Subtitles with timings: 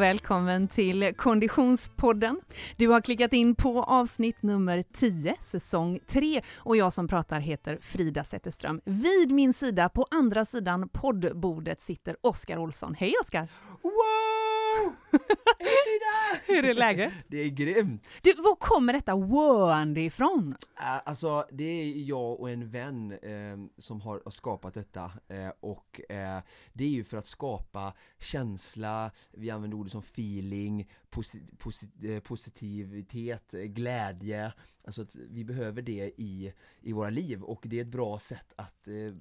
[0.00, 2.40] och välkommen till Konditionspodden.
[2.76, 7.78] Du har klickat in på avsnitt nummer 10, säsong 3 och jag som pratar heter
[7.80, 8.80] Frida Zetterström.
[8.84, 12.94] Vid min sida, på andra sidan poddbordet, sitter Oskar Olsson.
[12.94, 13.48] Hej Oskar!
[13.82, 14.39] Wow!
[16.46, 17.12] Hur är läget?
[17.28, 18.06] Det är grymt!
[18.22, 20.56] Du, var kommer detta woande ifrån?
[20.74, 26.40] Alltså, det är jag och en vän eh, som har skapat detta eh, och eh,
[26.72, 32.20] det är ju för att skapa känsla, vi använder ord som feeling, posi posi eh,
[32.20, 34.52] positivitet, glädje,
[34.84, 38.52] alltså att vi behöver det i, i våra liv och det är ett bra sätt
[38.56, 39.14] att eh,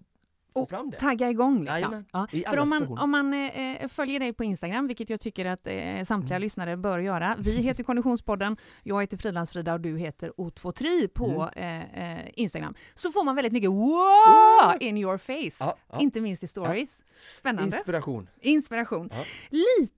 [0.59, 0.97] få och fram det.
[0.97, 2.05] tagga igång liksom.
[2.11, 2.27] Ja.
[2.31, 5.67] i För om man, om man eh, följer dig på Instagram, vilket jag tycker att
[5.67, 6.41] eh, samtliga Mm.
[6.41, 7.35] lyssnare bör göra.
[7.39, 11.81] Vi heter Konditionspodden, jag heter Frilansfrida och du heter O23 på Mm.
[11.93, 12.75] eh, eh, Instagram.
[12.95, 15.99] Så får man väldigt mycket wow in your face, Ja, ja.
[15.99, 17.03] inte minst i stories.
[17.37, 17.75] Spännande.
[17.77, 18.29] Inspiration.
[18.41, 19.09] Inspiration.
[19.13, 19.23] Ja.
[19.49, 19.95] Lite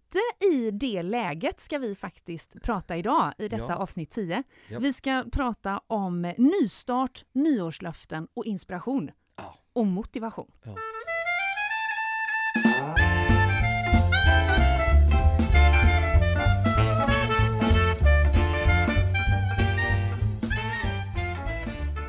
[0.56, 3.76] i det läget ska vi faktiskt prata idag i detta Ja.
[3.76, 4.44] avsnitt 10.
[4.70, 4.80] Ja.
[4.80, 9.12] Vi ska prata om nystart, nyårslöften och inspiration.
[9.74, 10.52] Och motivation.
[10.64, 10.76] Ja.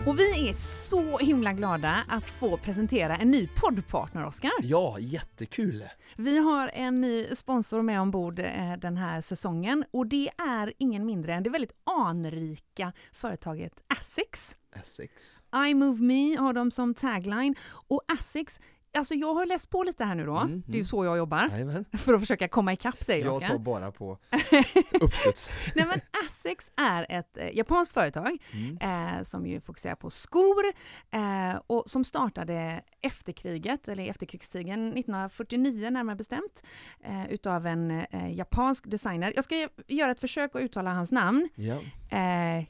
[0.06, 4.50] Och vi är så himla glada att få presentera en ny poddpartner, Oskar.
[4.62, 5.84] Ja, jättekul!
[6.16, 11.06] Vi har en ny sponsor med ombord eh, den här säsongen och det är ingen
[11.06, 14.56] mindre än det väldigt anrika företaget Asics.
[14.73, 15.39] Essex.
[15.69, 17.55] I move me har de som tagline
[17.89, 18.61] och Asics
[18.98, 20.84] Alltså jag har läst på lite här nu då, Mm, det är ju mm.
[20.84, 21.84] så jag jobbar, Jajamän.
[21.98, 24.19] för att försöka komma ikapp dig Jag tar bara på
[25.00, 25.48] uppstuds.
[25.75, 28.78] Nej men Asics är ett eh, japanskt företag Mm.
[29.17, 30.65] eh, som ju fokuserar på skor
[31.11, 36.62] eh, och som startade efter kriget, eller efterkrigstiden 1949 närmare bestämt,
[37.05, 39.32] eh, utav en eh, japansk designer.
[39.34, 41.49] Jag ska göra ett försök att uttala hans namn.
[41.55, 41.75] Ja.
[42.19, 42.65] Eh,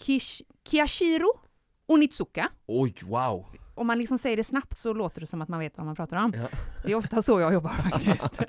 [0.00, 1.40] Kish, Kiyashiro
[1.88, 2.48] Onitsuka.
[2.66, 3.46] Oj, wow!
[3.74, 5.96] Om man liksom säger det snabbt så låter det som att man vet vad man
[5.96, 6.32] pratar om.
[6.36, 6.48] Ja.
[6.84, 8.42] Det är ofta så jag jobbar faktiskt.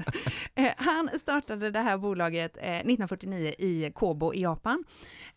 [0.55, 4.83] Eh, Han startade det här bolaget eh, 1949 i Kobo i Japan.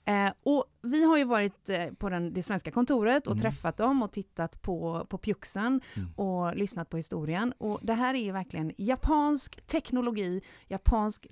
[0.05, 3.41] Eh, Och vi har ju varit eh, på den, det svenska kontoret och Mm.
[3.43, 6.09] träffat dem och tittat på, på pjuxen Mm.
[6.17, 7.53] och lyssnat på historien.
[7.59, 11.27] Och det här är ju verkligen japansk teknologi, japansk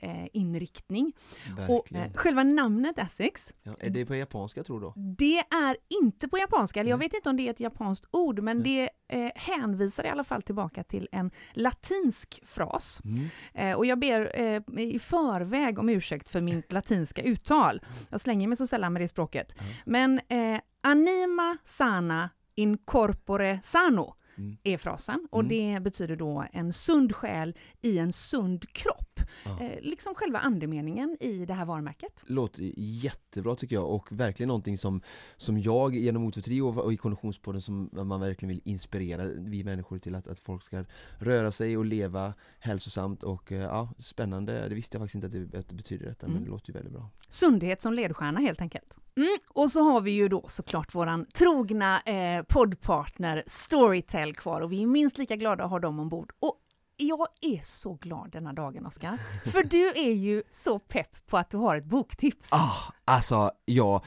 [0.00, 1.12] designinriktning.
[1.56, 2.04] Och Verkligen.
[2.04, 6.38] eh, själva namnet Essex, Ja, är det på japanska tror du det är inte på
[6.38, 7.08] japanska, eller jag Nej.
[7.08, 10.42] vet inte om det är ett japanskt ord, men det eh, hänvisar i alla fall
[10.42, 13.00] tillbaka till en latinsk fras.
[13.04, 13.28] Mm.
[13.54, 17.80] Eh, och jag ber eh, i förväg om ursäkt för min latinska uttal.
[18.10, 19.54] Jag slänger mig så sällan med det språket.
[19.58, 19.64] Ja.
[19.86, 24.56] Men eh, anima sana in corpore sano Mm.
[24.62, 25.48] är frasen och Mm.
[25.74, 29.09] det betyder då en sund själ i en sund kropp.
[29.44, 29.60] Ja.
[29.60, 32.24] Eh, liksom själva andemeningen i det här varumärket.
[32.26, 35.00] Låter jättebra tycker jag och verkligen någonting som,
[35.36, 39.98] som jag genom Motor3 och, och i Konditionspodden som man verkligen vill inspirera vi människor
[39.98, 40.84] till att, att folk ska
[41.18, 44.68] röra sig och leva hälsosamt och eh, ja, spännande.
[44.68, 46.34] Det visste jag faktiskt inte att det, att det betyder detta Mm.
[46.34, 47.10] men det låter ju väldigt bra.
[47.28, 48.98] Sundhet som ledstjärna helt enkelt.
[49.16, 49.28] Mm.
[49.48, 54.82] Och så har vi ju då såklart våran trogna eh, poddpartner Storytel kvar och vi
[54.82, 56.32] är minst lika glada att ha dem ombord.
[56.40, 56.56] Och
[57.00, 59.18] jag är så glad denna dagen Oskar,
[59.52, 62.48] för du är ju så pepp på att du har ett boktips.
[62.52, 64.04] Ah, alltså jag,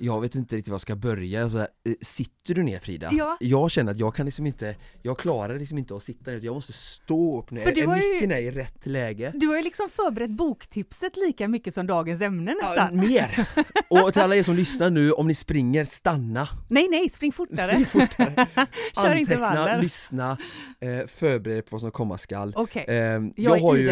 [0.00, 1.50] jag vet inte riktigt var jag ska börja.
[1.50, 3.08] Så här, eh, sitter du ner Frida?
[3.12, 3.36] Ja.
[3.40, 6.54] Jag känner att jag kan liksom inte, jag klarar liksom inte att sitta ner, jag
[6.54, 7.60] måste stå upp nu.
[7.60, 9.32] För du Är har ju- micken är i rätt läge?
[9.34, 12.96] Du har ju liksom förberett boktipset lika mycket som dagens ämne Ja, nästan.
[12.96, 13.48] mer!
[13.88, 16.48] Och till alla er som lyssnar nu, om ni springer, stanna!
[16.68, 17.66] Nej, nej, spring fortare.
[17.72, 18.46] Spring fortare!
[18.94, 20.36] Kör Anteckna, lyssna,
[20.80, 22.52] eh, förbered er på vad som komma skall.
[22.56, 23.86] Okej, Eh, Jag jag har ju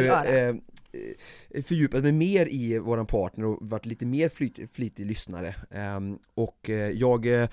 [0.92, 5.54] eh, fördjupat mig mer i våran partner och varit lite mer flyt, flitig lyssnare.
[5.70, 7.48] Ehm, och eh, jag eh,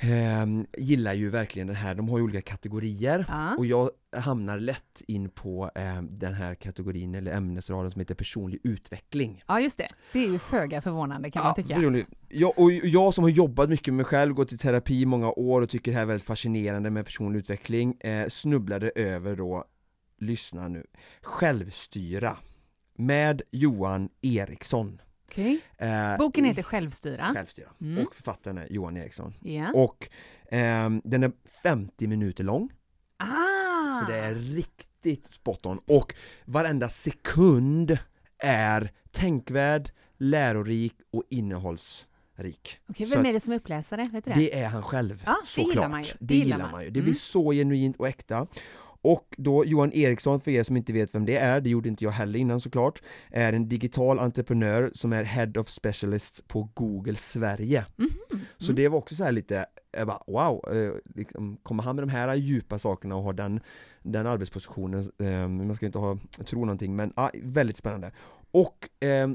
[0.00, 3.24] ehm, gillar ju verkligen den här, de har ju olika kategorier.
[3.28, 3.54] ja.
[3.58, 8.60] Och jag hamnar lätt in på eh, den här kategorin eller ämnesraden som heter personlig
[8.62, 9.42] utveckling.
[9.48, 9.86] ja, just det.
[10.12, 11.74] Det är ju föga förvånande kan man tycka.
[11.74, 15.06] personlig- Jag, och jag som har jobbat mycket med mig själv, gått i terapi i
[15.06, 19.36] många år och tycker det här är väldigt fascinerande med personlig utveckling, eh, snubblade över
[19.36, 19.64] då,
[20.18, 20.86] lyssna nu,
[21.22, 22.36] Självstyra
[22.94, 25.00] med Johan Eriksson.
[25.28, 25.60] Okej.
[25.78, 27.30] Eh, Boken heter Självstyra.
[27.34, 28.06] Självstyra Mm.
[28.06, 29.34] och författaren är Johan Eriksson.
[29.42, 29.72] Ja.
[29.74, 30.08] Och
[30.50, 31.32] ehm, den är
[31.62, 32.70] 50 minuter lång,
[33.16, 33.88] Ah!
[34.00, 35.78] så det är riktigt spot on.
[35.86, 37.98] Och varenda sekund
[38.38, 42.80] är tänkvärd, lärorik och innehållsrik.
[42.88, 44.04] Okej, vem är det som är uppläsare?
[44.12, 44.36] Vet du det?
[44.38, 45.74] Det är han själv, det såklart.
[45.74, 46.10] gillar man ju.
[46.20, 46.86] Det gillar man ju.
[46.86, 47.14] Det blir Mm.
[47.14, 48.46] så genuint och äkta.
[49.02, 52.04] Och då Johan Eriksson, för er som inte vet vem det är, det gjorde inte
[52.04, 57.16] jag heller innan såklart, är en digital entreprenör som är Head of Specialists på Google
[57.16, 57.84] Sverige.
[57.96, 58.40] Mhm.
[58.56, 62.02] Så det var också så här lite, jag bara, wow, eh, liksom, kommer han med
[62.02, 63.60] de här djupa sakerna och har den,
[64.02, 68.12] den arbetspositionen, eh, man ska inte ha, tro någonting, men ah, väldigt spännande.
[68.50, 69.28] Och eh,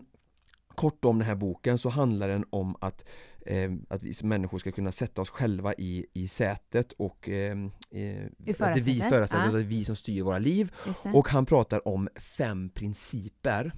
[0.75, 3.05] kort om den här boken så handlar den om att
[3.45, 7.51] eh, att vi som människor ska kunna sätta oss själva i, i sätet och eh,
[7.91, 8.25] eh,
[8.59, 9.45] att det är vi förarsätet, ja.
[9.45, 10.71] att det är vi som styr våra liv.
[11.13, 13.71] Och han pratar om fem principer.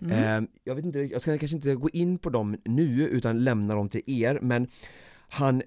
[0.00, 0.44] Mm.
[0.44, 3.74] Eh, Jag vet inte, jag ska kanske inte gå in på dem nu utan lämna
[3.74, 4.68] dem till er men
[5.28, 5.62] han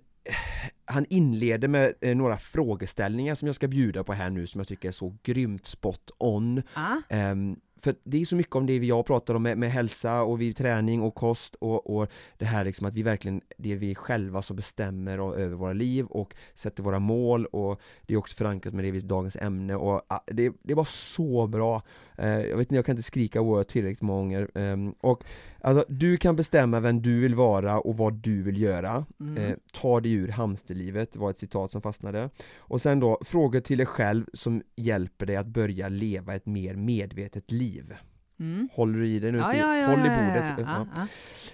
[0.85, 4.67] han inleder med eh, några frågeställningar som jag ska bjuda på här nu som jag
[4.67, 6.61] tycker är så grymt spot on.
[6.73, 6.95] Ah.
[7.09, 10.23] Ehm, för det är så mycket om det vi jag pratar om med, med hälsa
[10.23, 13.75] och vid träning och kost och, och det här liksom att vi verkligen, det är
[13.75, 18.17] vi själva som bestämmer o- över våra liv och sätter våra mål och det är
[18.17, 21.83] också förankrat med det dagens ämne och ah, det, det var så bra.
[22.19, 24.49] Eh, jag vet inte, jag kan inte skrika word tillräckligt många gånger.
[24.55, 25.23] Ehm, och
[25.61, 29.05] alltså, du kan bestämma vem du vill vara och vad du vill göra.
[29.19, 29.37] Mm.
[29.37, 32.29] Eh, ta dig ur hamsterlivet, var ett citat som fastnade.
[32.57, 36.75] Och sen då, frågor till dig själv som hjälper dig att börja leva ett mer
[36.75, 37.93] medvetet liv.
[38.39, 38.69] Mm.
[38.73, 39.37] Håller du i dig nu?
[39.37, 41.09] Ja, ja, ja, Håll i bordet.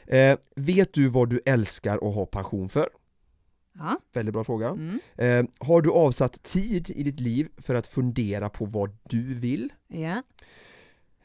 [0.08, 2.90] Eh, vet du vad du älskar och har passion för?
[3.78, 3.98] Ja.
[4.14, 4.70] Väldigt bra fråga.
[4.70, 5.00] Mm.
[5.16, 9.74] Eh, har du avsatt tid i ditt liv för att fundera på vad du vill?
[9.88, 10.22] ja,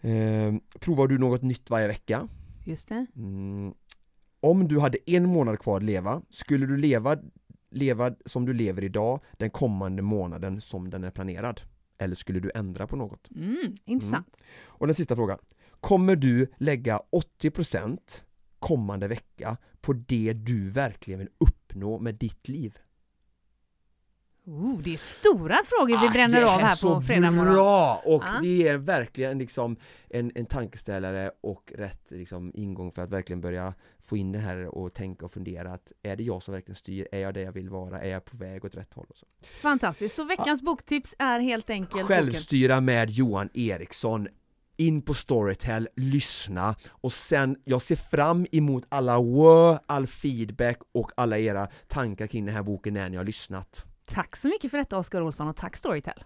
[0.03, 2.29] Eh, provar du något nytt varje vecka?
[2.65, 3.07] just det.
[3.17, 3.75] Mm.
[4.41, 7.17] Om du hade en månad kvar att leva, skulle du leva,
[7.71, 11.61] leva som du lever idag den kommande månaden som den är planerad?
[11.99, 13.29] Eller skulle du ändra på något?
[13.37, 13.77] Mm.
[13.85, 14.41] Intressant.
[14.65, 15.39] Och den sista frågan.
[15.81, 18.23] Kommer du lägga 80%
[18.61, 22.79] kommande vecka på det du verkligen vill uppnå med ditt liv?
[24.47, 27.55] Oh, det är stora frågor vi Ah, bränner av är här på fredag morgon.
[27.55, 28.03] bra!
[28.05, 28.39] Och Ja.
[28.43, 29.77] det är verkligen liksom
[30.11, 34.67] en, en tankeställare och rätt liksom ingång för att verkligen börja få in det här
[34.67, 37.09] och tänka och fundera att är det jag som verkligen styr?
[37.13, 38.01] Är jag det jag vill vara?
[38.01, 39.07] Är jag på väg åt rätt håll?
[39.11, 39.27] Och så.
[39.43, 40.15] Fantastiskt.
[40.15, 42.07] Så veckans boktips är helt enkelt boken.
[42.07, 44.29] Självstyra med Johan Eriksson
[44.81, 51.13] in på Storytel, lyssna och sen, jag ser fram emot alla wow, all feedback och
[51.17, 53.85] alla era tankar kring den här boken när ni har lyssnat.
[54.05, 56.25] Tack så mycket för detta Oskar Olsson och tack Storytel.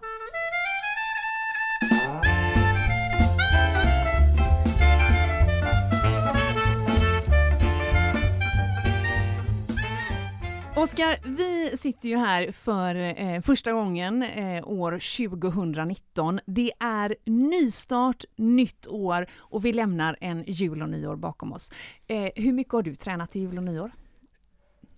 [10.85, 14.91] Oskar, vi sitter ju här för eh, första gången eh, år
[15.27, 16.39] 2019.
[16.45, 21.71] Det är nystart, nytt år och vi lämnar en jul och nyår bakom oss.
[22.07, 23.91] Eh, hur mycket har du tränat i jul och nyår?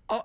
[0.08, 0.24] Ja,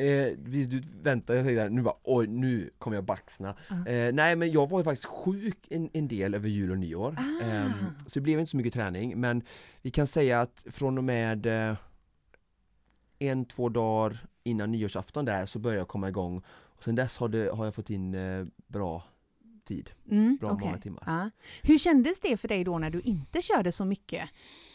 [0.00, 3.54] eh, vi- du väntar, jag säger nu bara oj, nu kommer jag baxna.
[3.68, 3.86] Ja.
[3.92, 7.16] Eh, nej men jag var ju faktiskt sjuk en, en del över jul och nyår.
[7.18, 7.44] Ah.
[7.46, 7.70] Ehm,
[8.06, 9.42] så det blev inte så mycket träning, men
[9.82, 11.76] vi kan säga att från och med eh,
[13.18, 16.42] en, två dagar innan nyårsafton där så började jag komma igång.
[16.48, 19.02] Och sen dess har, det, har jag fått in eh, bra
[19.64, 19.90] tid.
[20.10, 20.66] Mm, Bra okej.
[20.66, 21.02] många timmar.
[21.06, 21.30] Ja.
[21.62, 24.28] Hur kändes det för dig då när du inte körde så mycket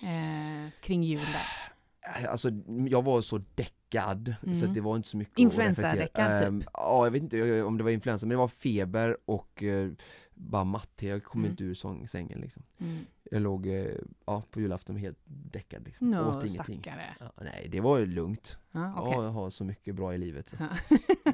[0.03, 2.21] eh, kring jul där?
[2.23, 2.49] Eh, Alltså
[2.89, 4.63] jag var så däckad så Mm.
[4.69, 6.47] att det var inte så mycket Influensadäckad, typ?
[6.47, 9.63] Ehm, Ja, jag vet inte eh, om det var influensa men det var feber och
[9.63, 9.91] eh,
[10.39, 11.51] bara matte, jag kom Mm.
[11.51, 12.63] inte ur sång, sängen liksom.
[12.77, 12.97] Mm.
[13.31, 13.85] Jag låg eh,
[14.25, 16.79] ja, på julafton helt däckad liksom, Nå, åt ingenting.
[16.81, 17.15] stackare.
[17.19, 18.57] Ja, nej, det var ju lugnt.
[18.71, 19.13] Ja, okej.
[19.17, 20.49] Ja, jag har så mycket bra i livet.
[20.49, 20.55] Så.
[20.59, 20.67] Ja.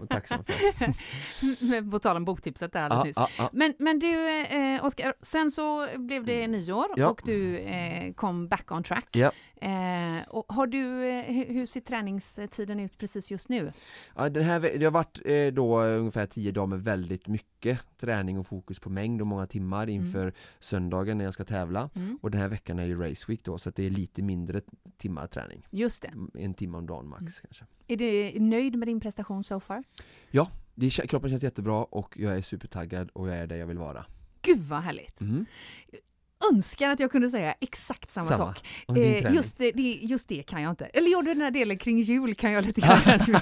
[0.01, 1.65] Och tacksam för.
[1.71, 3.49] Men På tal om boktipset där alldeles Ja, nyss.
[3.53, 7.09] Men, men du, eh, Oskar, sen så blev det nyår Ja.
[7.09, 9.07] och du eh, kom back on track.
[9.11, 9.31] Ja.
[9.61, 13.71] Eh, och har du, eh, hur, hur ser träningstiden ut precis just nu?
[14.15, 18.39] Ja, den här, det har varit eh, då ungefär 10 dagar med väldigt mycket träning
[18.39, 21.89] och fokus på mängd och många timmar inför söndagen när jag ska tävla.
[21.95, 22.19] Mm.
[22.21, 24.61] Och den här veckan är ju race week då så det är lite mindre
[24.97, 25.67] timmar träning.
[25.71, 26.07] Just det.
[26.07, 27.33] Mm, En timme om dagen max Mm.
[27.41, 27.65] kanske.
[27.87, 29.83] Är du nöjd med din prestation so far?
[30.77, 33.77] Det, kä- kroppen känns jättebra och jag är supertaggad och jag är där jag vill
[33.77, 34.05] vara.
[34.41, 35.19] Gud vad härligt!
[36.51, 38.45] Önskar att jag kunde säga exakt samma, Samma.
[38.45, 38.67] sak.
[38.97, 40.85] Eh, just, det, det, just det kan jag inte.
[40.85, 42.81] Eller jo, den här delen kring jul kan jag lite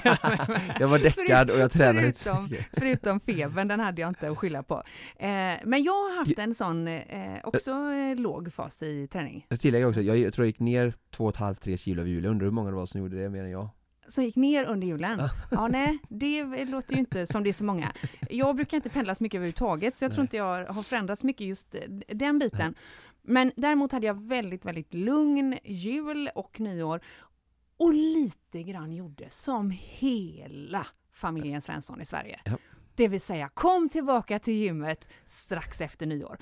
[0.80, 2.48] Jag var däckad och jag tränade förutom-.
[2.72, 4.82] Förutom febern, den hade jag inte att skylla på.
[5.16, 5.28] Eh,
[5.64, 9.46] men jag har haft en sån, eh, också eh, låg fas i träning.
[9.48, 12.24] Jag tillägger också, jag, jag tror jag gick ner 2,5-3 kilo över jul.
[12.24, 13.68] Jag undrar hur många det var som gjorde det mer än jag.
[14.08, 15.22] Som gick ner under julen.
[15.50, 17.92] Ja, nej, det låter ju inte som det är så många.
[18.30, 20.24] Jag brukar inte pendla så mycket överhuvudtaget, så jag tror Nej.
[20.24, 21.74] inte jag har förändrats mycket just
[22.08, 22.74] den biten.
[23.22, 27.00] Men däremot hade jag väldigt, väldigt lugn jul och nyår.
[27.76, 32.40] Och lite grann gjorde som hela familjen Svensson i Sverige.
[32.44, 32.52] Ja.
[32.94, 36.38] Det vill säga, kom tillbaka till gymmet strax efter nyår.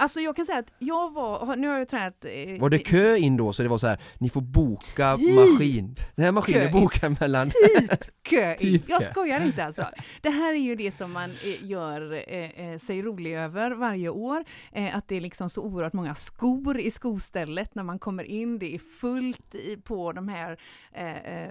[0.00, 2.24] Alltså jag kan säga att jag var, nu har jag tränat...
[2.24, 5.34] Eh, Var det kö in då så det var så här, ni får boka Typ
[5.34, 5.94] maskin?
[6.14, 7.50] Den här maskinen bokar mellan...
[7.50, 8.58] Typ kö in.
[8.58, 9.86] Typ Jag skojar inte alltså.
[10.20, 14.08] Det här är ju det som man eh, gör eh, eh, sig rolig över varje
[14.08, 14.44] år.
[14.72, 18.58] Eh, att det är liksom så oerhört många skor i skostället när man kommer in.
[18.58, 20.58] Det är fullt i, på de här
[20.92, 21.50] eh, eh,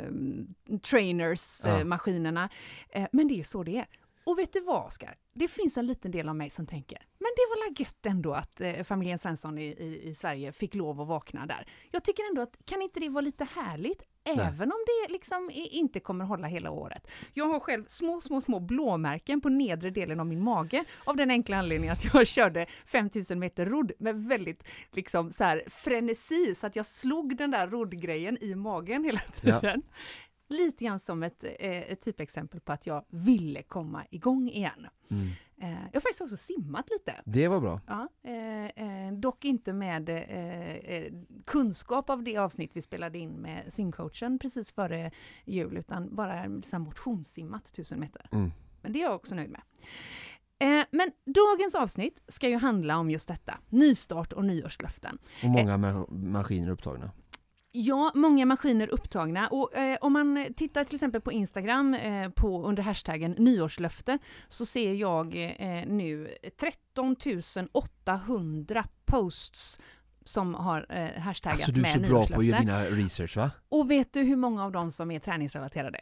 [0.66, 0.78] Ja.
[0.84, 2.50] trainers-maskinerna.
[2.90, 3.86] Eh, men det är så det är.
[4.30, 5.18] Och vet du vad Oskar?
[5.34, 8.34] Det finns en liten del av mig som tänker, men det var la gött ändå
[8.34, 11.68] att eh, familjen Svensson i, i, i Sverige fick lov att vakna där.
[11.92, 14.04] Jag tycker ändå att, kan inte det vara lite härligt?
[14.24, 17.08] Även om det liksom inte kommer hålla hela året.
[17.34, 21.32] Jag har själv små, små, små blåmärken på nedre delen av min mage av den
[21.32, 26.68] enkla anledningen att jag körde 5000 meter rodd med väldigt liksom så här frenesi så
[26.68, 29.76] att jag slog den där roddgrejen i magen hela Ja.
[30.50, 31.52] Lite grann som ett, eh,
[31.92, 34.88] ett typexempel på att jag ville komma igång igen.
[35.12, 35.28] Mm.
[35.62, 37.14] Eh, jag har faktiskt också simmat lite.
[37.26, 37.82] Det var bra.
[37.88, 38.66] Ja, eh,
[39.08, 41.14] eh, dock inte med eh,
[41.46, 45.12] kunskap av det avsnitt vi spelade in med simcoachen precis före
[45.46, 48.30] jul, utan bara så motionssimmat 1000 meter.
[48.32, 48.52] Mm.
[48.82, 49.62] Men det är jag också nöjd med.
[50.62, 55.18] Eh, men dagens avsnitt ska ju handla om just detta, nystart och nyårslöften.
[55.44, 57.12] Och många ma- maskiner upptagna.
[57.72, 62.64] Ja, många maskiner upptagna och eh, om man tittar till exempel på Instagram eh, på,
[62.64, 67.16] under hashtaggen nyårslöfte så ser jag eh, nu 13
[67.72, 69.80] 800 posts
[70.26, 72.92] som har eh, hashtaggat Alltså du är med så bra på att göra nyårslöfte.
[72.94, 73.52] dina research va?
[73.70, 76.00] Och vet du hur många av dem som är träningsrelaterade?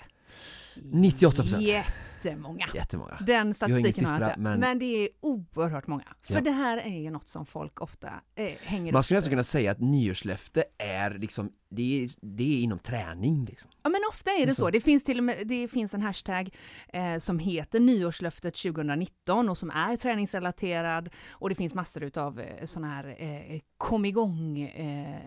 [0.75, 1.83] 98%.
[2.23, 2.65] Jättemånga.
[2.73, 3.17] Jättemånga.
[3.25, 4.39] Den har statistiken har jag inte.
[4.39, 4.79] men- Men...
[4.79, 6.03] det är oerhört många.
[6.21, 6.41] För Ja.
[6.41, 9.71] det här är ju något som folk ofta eh, hänger Man skulle nästan kunna säga
[9.71, 13.71] att nyårslöfte är liksom, det är, det är inom träning liksom.
[13.83, 14.65] Ja men ofta är det Så.
[14.65, 14.69] så.
[14.69, 16.55] Det finns till och med det finns en hashtag
[16.93, 22.65] eh, som heter nyårslöftet 2019 och som är träningsrelaterad och det finns massor utav eh,
[22.65, 25.21] sådana här eh, kom igång eh,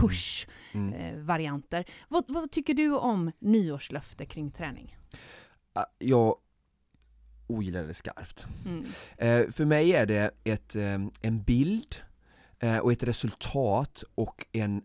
[0.00, 0.94] push Mm.
[0.94, 1.84] eh, varianter.
[2.08, 4.96] Vad, vad tycker du om nyårslöfte kring träning?
[5.72, 6.36] Ah, Jag
[7.46, 8.46] ogillar det skarpt.
[8.66, 8.84] Mm.
[9.18, 11.96] Eh, för mig är det ett, eh, en bild
[12.58, 14.82] eh, och ett resultat och en,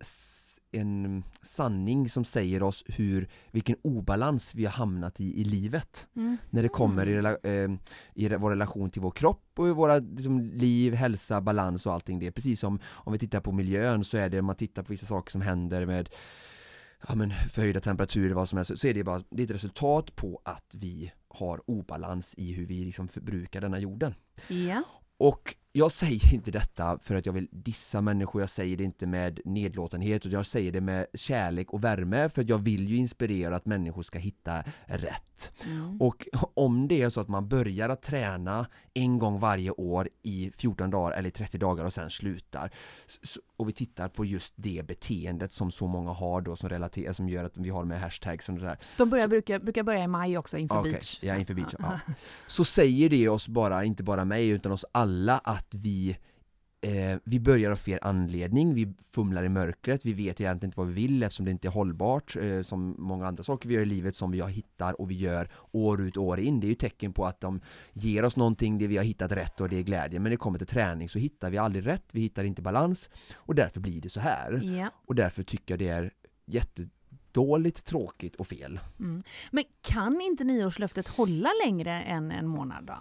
[0.72, 6.08] en sanning som säger oss hur, vilken obalans vi har hamnat i i livet.
[6.16, 6.38] Mm.
[6.50, 7.78] När det kommer i,
[8.14, 12.20] i vår relation till vår kropp och i våra liksom, liv, hälsa, balans och allting
[12.20, 12.32] det.
[12.32, 15.06] Precis som om vi tittar på miljön så är det, om man tittar på vissa
[15.06, 16.10] saker som händer med
[17.08, 20.16] ja, men förhöjda temperaturer, vad som helst, så är det bara det är ett resultat
[20.16, 24.16] på att vi har obalans i hur vi liksom förbrukar denna jorden.
[24.48, 24.84] Ja.
[25.18, 29.08] Och jag säger inte detta för att jag vill dissa människor, jag säger det inte
[29.08, 32.96] med nedlåtenhet, utan jag säger det med kärlek och värme för att jag vill ju
[32.96, 35.52] inspirera att människor ska hitta rätt.
[35.66, 36.02] Mm.
[36.02, 40.52] Och om det är så att man börjar att träna en gång varje år i
[40.58, 42.72] 14 dagar eller 30 dagar och sen slutar
[43.58, 47.30] och vi tittar på just det beteendet som så många har då som relaterar, som
[47.30, 50.38] gör att vi har med hashtags och sådär De börjar, brukar, brukar börja i maj
[50.38, 51.20] också inför Okej, beach.
[51.22, 52.00] ja, Så- inför beach, ja.
[52.48, 56.18] så säger det oss bara, inte bara mig utan oss alla att vi
[56.84, 60.88] eh, vi börjar av fel anledning, vi fumlar i mörkret, vi vet egentligen inte vad
[60.88, 63.86] vi vill eftersom det inte är hållbart eh, som många andra saker vi gör i
[63.86, 66.60] livet som vi har hittar och vi gör år ut och år in.
[66.60, 67.62] Det är ju tecken på att de
[67.94, 70.20] ger oss någonting, det vi har hittat rätt och det är glädje.
[70.20, 73.10] Men när det kommer till träning så hittar vi aldrig rätt, vi hittar inte balans
[73.36, 74.62] och därför blir det så här.
[74.80, 74.90] Ja.
[75.06, 76.12] Och därför tycker jag det är
[76.46, 78.80] jättedåligt, tråkigt och fel.
[79.00, 79.24] Mm.
[79.52, 82.96] Men kan inte nyårslöftet hålla längre än en månad då?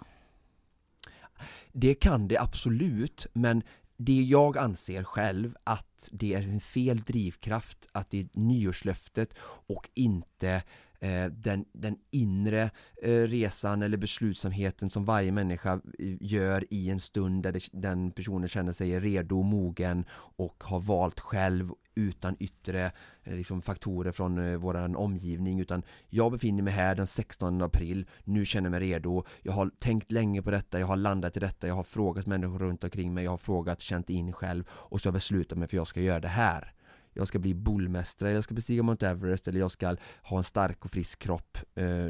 [1.71, 3.63] Det kan det absolut, men
[3.97, 9.89] det jag anser själv att det är en fel drivkraft att det är nyårslöftet och
[9.93, 10.61] inte eh,
[11.03, 12.69] Eh, den, den inre
[13.01, 18.11] eh, resan eller beslutsamheten som varje människa eh, gör i en stund där det, den
[18.11, 20.05] personen känner sig redo, mogen
[20.35, 22.91] och har valt själv utan yttre
[23.23, 25.59] eh, liksom, faktorer från eh, vår omgivning.
[25.59, 29.71] Utan jag befinner mig här den 16 april, nu känner jag mig redo, jag har
[29.79, 33.13] tänkt länge på detta, jag har landat i detta, jag har frågat människor runt omkring
[33.13, 35.87] mig, jag har frågat, känt in själv och så har jag beslutat mig för jag
[35.87, 36.73] ska göra det här.
[37.13, 40.85] Jag ska bli bullmästare, jag ska bestiga Mount Everest eller jag ska ha en stark
[40.85, 42.07] och frisk kropp eh,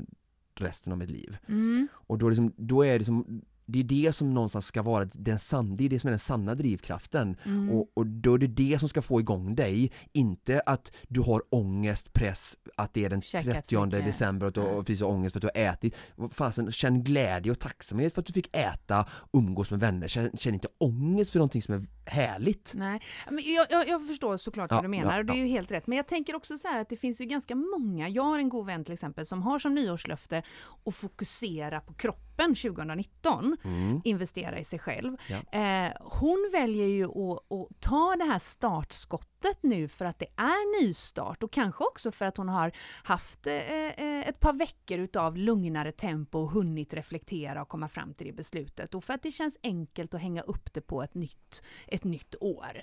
[0.56, 1.38] resten av mitt liv.
[1.48, 1.88] Mm.
[1.94, 5.40] Och då, liksom, då är det som det är det som någonstans ska vara den
[5.40, 7.38] sanna, det är det som är den sanna drivkraften.
[7.46, 7.72] Mm.
[7.72, 11.44] Och, och då är det det som ska få igång dig, inte att du har
[11.50, 14.06] ångest, press, att det är den Käkat 30 mycket.
[14.06, 15.96] december och du har precis ångest för att du har ätit.
[16.32, 20.08] Fasen, känn glädje och tacksamhet för att du fick äta, umgås med vänner.
[20.08, 22.72] Känn, känn inte ångest för någonting som är härligt.
[22.74, 25.38] Nej, men jag, jag, jag förstår såklart Ja, vad du menar ja, och det är
[25.38, 25.88] ju helt rätt.
[25.88, 28.50] Men jag tänker också så här att det finns ju ganska många, jag har en
[28.50, 30.44] god vän till exempel som har som nyårslöfte
[30.86, 34.02] att fokusera på kroppen toppen 2019, Mm.
[34.04, 35.18] investera i sig själv.
[35.30, 35.60] Ja.
[35.60, 40.82] Eh, hon väljer ju att, att ta det här startskottet nu för att det är
[40.84, 42.72] nystart och kanske också för att hon har
[43.04, 48.14] haft eh, eh, ett par veckor utav lugnare tempo och hunnit reflektera och komma fram
[48.14, 51.14] till det beslutet och för att det känns enkelt att hänga upp det på ett
[51.14, 52.82] nytt, ett nytt år.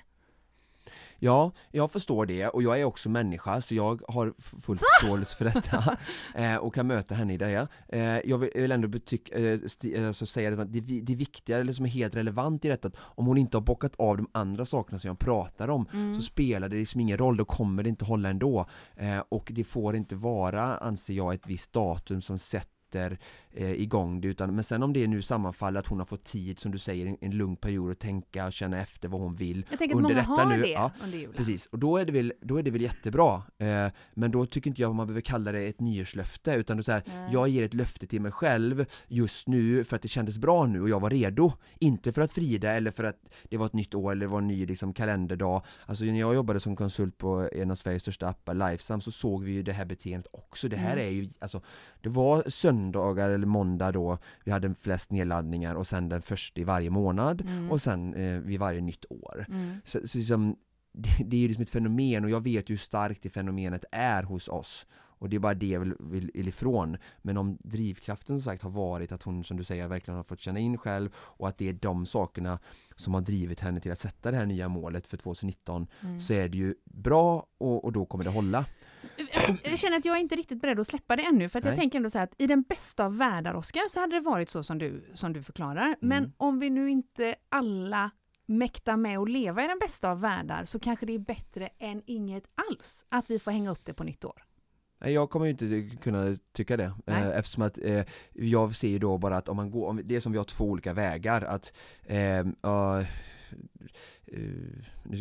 [1.19, 5.45] Ja, jag förstår det och jag är också människa så jag har full förståelse för
[5.45, 5.97] detta
[6.35, 7.69] eh, och kan möta henne i det.
[7.89, 11.59] Eh, jag vill, jag vill ändå betyck, eh, sti, alltså säga att det, det viktiga,
[11.59, 14.29] eller som är helt relevant i detta, att om hon inte har bockat av de
[14.33, 16.15] andra sakerna som jag pratar om Mm.
[16.15, 18.67] så spelar det liksom ingen roll, då kommer det inte hålla ändå.
[18.97, 24.21] Eh, och det får inte vara, anser jag, ett visst datum som sätter eh, igång
[24.21, 26.79] det utan, men sen om det nu sammanfaller att hon har fått tid som du
[26.79, 29.97] säger, en, en lugn period att tänka och känna efter vad hon vill Jag tänker
[29.97, 31.35] att många har nu, det ja, under julen.
[31.37, 33.43] Precis, och då är det väl, då är det väl jättebra.
[33.59, 36.93] Eh, men då tycker inte jag man behöver kalla det ett nyårslöfte utan då så
[36.93, 40.67] här, jag ger ett löfte till mig själv just nu för att det kändes bra
[40.67, 41.53] nu och jag var redo.
[41.79, 43.17] Inte för att Frida eller för att
[43.49, 45.63] det var ett nytt år eller det var en ny liksom, kalenderdag.
[45.87, 49.45] Alltså när jag jobbade som konsult på en av Sveriges största appar, Lifesum, så såg
[49.45, 50.69] vi ju det här beteendet också.
[50.69, 51.07] Det här Mm.
[51.07, 51.61] är ju, alltså,
[52.01, 52.45] det var
[52.85, 57.41] söndagar eller måndag då vi hade flest nedladdningar och sen den första i varje månad
[57.41, 57.71] Mm.
[57.71, 59.47] och sen eh, vid varje nytt år.
[59.49, 59.77] Mm.
[59.85, 60.57] Så, så liksom,
[60.93, 63.85] det, det är ju liksom ett fenomen och jag vet ju hur starkt det fenomenet
[63.93, 64.87] är hos oss.
[65.21, 66.97] Och det är bara det jag vill, vill, vill ifrån.
[67.23, 70.41] Men om drivkraften som sagt har varit att hon som du säger verkligen har fått
[70.41, 72.59] känna in själv och att det är de sakerna
[72.97, 76.21] som har drivit henne till att sätta det här nya målet för 2019 Mm.
[76.21, 78.65] så är det ju bra och, och då kommer det hålla.
[79.65, 81.73] Jag känner att jag är inte riktigt beredd att släppa det ännu, för att jag
[81.73, 81.81] Nej.
[81.81, 84.51] tänker ändå så här att i den bästa av världar, Oskar, så hade det varit
[84.51, 85.97] så som du, som du förklarar.
[86.01, 86.33] Men Mm.
[86.37, 88.11] om vi nu inte alla
[88.47, 92.03] mäktar med att leva i den bästa av världar så kanske det är bättre än
[92.07, 94.43] inget alls att vi får hänga upp det på nytt år.
[95.01, 97.23] Nej, Jag kommer ju inte kunna tycka det Nej.
[97.23, 100.17] eh, eftersom att eh, jag ser ju då bara att om man går, om, det
[100.17, 101.73] är som vi har två olika vägar att
[102.07, 102.19] eh,
[102.63, 103.05] ja,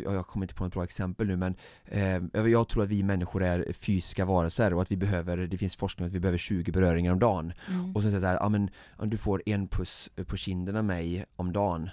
[0.03, 3.43] jag kommer inte på ett bra exempel nu men eh, jag- tror att vi människor
[3.43, 7.11] är fysiska varelser och att vi behöver, det finns forskning att vi behöver 20 beröringar
[7.11, 7.95] om dagen Mm.
[7.95, 10.85] och så säger så här, ja men om du får en puss på kinden av
[10.85, 11.89] mig om dagen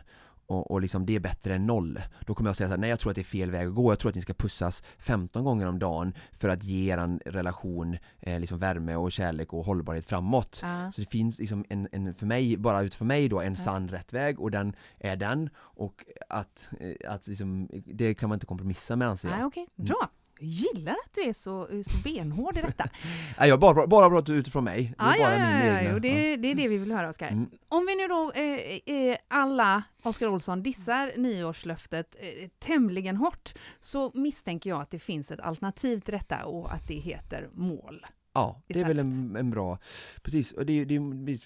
[0.46, 2.00] och, och liksom det är bättre än noll.
[2.26, 3.74] Då kommer jag säga så här, nej jag tror att det är fel väg att
[3.74, 3.92] gå.
[3.92, 7.96] Jag tror att ni ska pussas 15 gånger om dagen för att ge er relation
[8.20, 10.60] eh, liksom värme och kärlek och hållbarhet framåt.
[10.62, 10.92] Ja.
[10.92, 13.64] Så det finns liksom en, en för mig, bara utifrån mig då, en Ja.
[13.64, 18.36] sann rätt väg och den är den och att, eh, att liksom, det kan man
[18.36, 19.36] inte kompromissa med anser jag.
[19.36, 19.66] Nej, okej.
[19.78, 19.88] Mm.
[19.88, 20.10] Bra.
[20.38, 22.88] Jag gillar att du är så, så benhård i detta.
[23.38, 24.94] Nej, jag bara, bara pratar utifrån mig.
[24.98, 25.92] Det är bara ja, min ja, egna.
[25.92, 27.28] jo, det, det är det vi vill höra, Oskar.
[27.28, 27.50] Mm.
[27.68, 34.10] Om vi nu då, eh, eh, alla, Oskar Olsson, dissar nyårslöftet eh, tämligen hårt, så
[34.14, 38.06] misstänker jag att det finns ett alternativ till detta och att det heter mål.
[38.36, 39.78] Ja, det är väl en, en bra,
[40.22, 40.98] precis, och, det, det,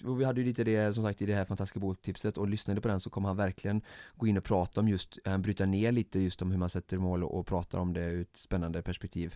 [0.05, 2.81] och vi hade ju lite det som sagt i det här fantastiska boktipset och lyssnade
[2.81, 3.81] på den så kommer han verkligen
[4.15, 6.97] gå in och prata om just, eh, bryta ner lite just om hur man sätter
[6.97, 9.35] mål och, och pratar om det ur ett spännande perspektiv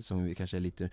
[0.00, 0.90] som vi kanske är lite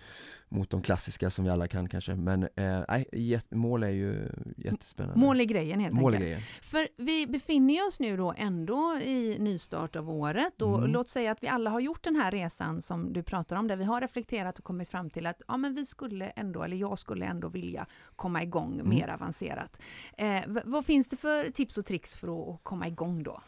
[0.48, 4.28] mot de klassiska som vi alla kan kanske, men eh, nej, jät- mål är ju
[4.56, 5.18] jättespännande.
[5.20, 6.22] Mål är grejen helt Mål är enkelt.
[6.24, 6.40] grejen.
[6.62, 10.90] För vi befinner oss nu då ändå i nystart av året och Mm.
[10.90, 13.76] låt säga att vi alla har gjort den här resan som du pratar om, där
[13.76, 16.98] vi har reflekterat och kommit fram till att ja, men vi skulle ändå, eller jag
[16.98, 17.86] skulle ändå vilja
[18.16, 18.88] komma igång Mm.
[18.88, 19.80] mer avancerat.
[20.18, 23.40] Eh, vad finns det för tips och tricks för att, komma igång då?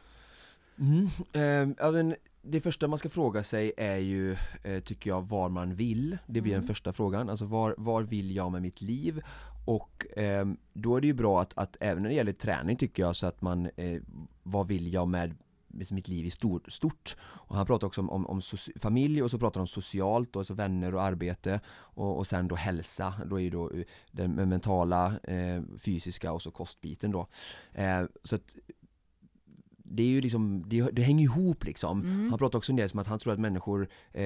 [0.79, 1.07] Mm.
[1.33, 6.19] Eh, det första man ska fråga sig är ju, eh, tycker jag, var man vill.
[6.27, 6.61] Det blir Mm.
[6.61, 7.31] den första frågan.
[7.31, 9.23] Alltså var, var vill jag med mitt liv?
[9.67, 13.03] Och ehm, då är det ju bra att, att även när det gäller träning tycker
[13.03, 14.01] jag så att man, eh,
[14.43, 15.35] vad vill jag med
[15.79, 17.17] Liksom mitt liv i stort, stort.
[17.23, 18.41] Och han pratar också om, om, om
[18.77, 22.49] familj och så pratar han om socialt, då, alltså vänner och arbete och, och sen
[22.49, 27.27] då hälsa, då är ju då eh, den mentala, eh, fysiska och så kostbiten då.
[27.73, 28.57] Eh, så att
[29.91, 32.01] det är ju liksom, det, det hänger ihop liksom.
[32.01, 32.31] Mm.
[32.31, 34.25] Han pratar också om det som att han tror att människor, eh,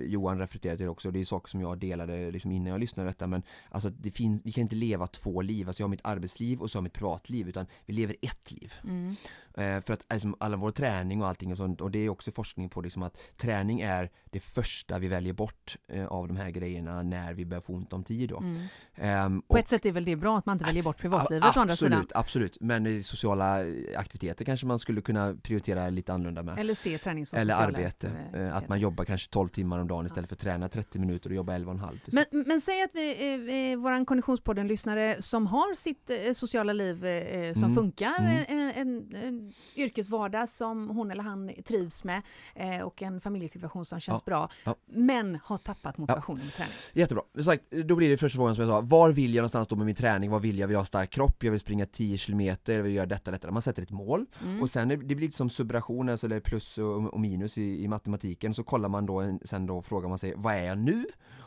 [0.00, 3.08] Johan reflekterar till det också, det är saker som jag delade liksom innan jag lyssnade
[3.08, 5.90] på detta men alltså det finns, vi kan inte leva två liv, alltså jag har
[5.90, 8.72] mitt arbetsliv och så har jag mitt privatliv utan vi lever ett liv.
[8.84, 9.16] Mm.
[9.54, 12.30] Eh, för att liksom, alla vår träning och allting och sånt och det är också
[12.30, 16.50] forskning på liksom att träning är det första vi väljer bort eh, av de här
[16.50, 18.38] grejerna när vi börjar få ont om tid då.
[18.38, 18.62] Mm.
[18.94, 21.60] Ehm, På ett sätt är väl det bra att man inte väljer bort privatlivet å
[21.60, 21.92] andra sidan.
[21.92, 22.60] Absolut, absolut.
[22.60, 23.64] Men sociala
[23.96, 26.58] aktiviteter kanske man skulle skulle kunna prioritera lite annorlunda med.
[26.58, 29.88] Eller se träning som Eller arbete, aktiv- eh, att man jobbar kanske 12 timmar om
[29.88, 31.98] dagen istället för att träna 30 minuter och jobba 11,5.
[32.12, 33.10] Men, men säg att vi,
[33.50, 37.74] eh, eh, våran Konditionspodden-lyssnare som har sitt eh, sociala liv eh, som Mm.
[37.76, 38.36] funkar, Mm.
[38.36, 42.22] eh, en, en, en yrkesvardag som hon eller han trivs med
[42.54, 44.74] eh, och en familjesituation som känns bra, Ja.
[44.86, 46.72] men har tappat motivationen med träning.
[46.92, 49.76] Jättebra, sagt, då blir det första frågan som jag sa, var vill jag någonstans då
[49.76, 50.30] med min träning?
[50.30, 50.66] Vad vill jag?
[50.68, 51.44] Vill jag ha stark kropp?
[51.44, 53.50] Jag vill springa 10 km, jag vill göra detta, detta.
[53.50, 54.62] Man sätter ett mål Mm.
[54.62, 57.58] och sen är, det blir lite som subtraktion, alltså det är plus och, och minus
[57.58, 58.54] i, i matematiken.
[58.54, 61.06] Så kollar man då, en, sen då frågar man sig, vad är jag nu?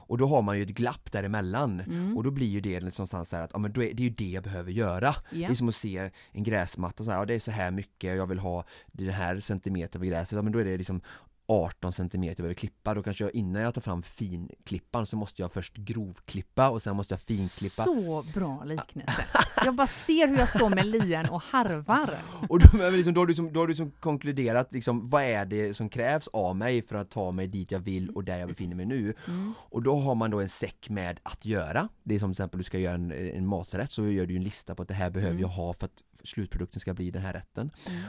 [0.09, 1.79] Och då har man ju ett glapp däremellan.
[1.79, 2.17] Mm.
[2.17, 4.09] Och då blir ju det liksom så här att, ja men är, det är ju
[4.09, 5.15] det jag behöver göra.
[5.31, 5.49] Det Ja.
[5.49, 8.27] är som att se en gräsmatta så här, ja det är så här mycket, jag
[8.27, 11.01] vill ha den här centimeter på gräset, ja men då är det liksom
[11.49, 15.41] 18 centimeter jag behöver klippa, då kanske jag innan jag tar fram finklippan så måste
[15.41, 19.25] jag först grovklippa och sen måste jag finklippa Så bra liknelse.
[19.65, 22.17] Jag bara ser hur jag står med lien och harvar.
[22.49, 25.45] Och då, liksom, då har du, som, då har du som konkluderat liksom, vad är
[25.45, 28.49] det som krävs av mig för att ta mig dit jag vill och där jag
[28.49, 29.13] befinner mig nu.
[29.27, 29.53] Mm.
[29.59, 31.89] Och då har man då en säck med att göra.
[32.03, 34.43] Det är som till exempel du ska göra en, en maträtt så gör du en
[34.43, 35.41] lista på att det här behöver Mm.
[35.41, 37.71] jag ha för att slutprodukten ska bli den här rätten.
[37.87, 38.01] Mm.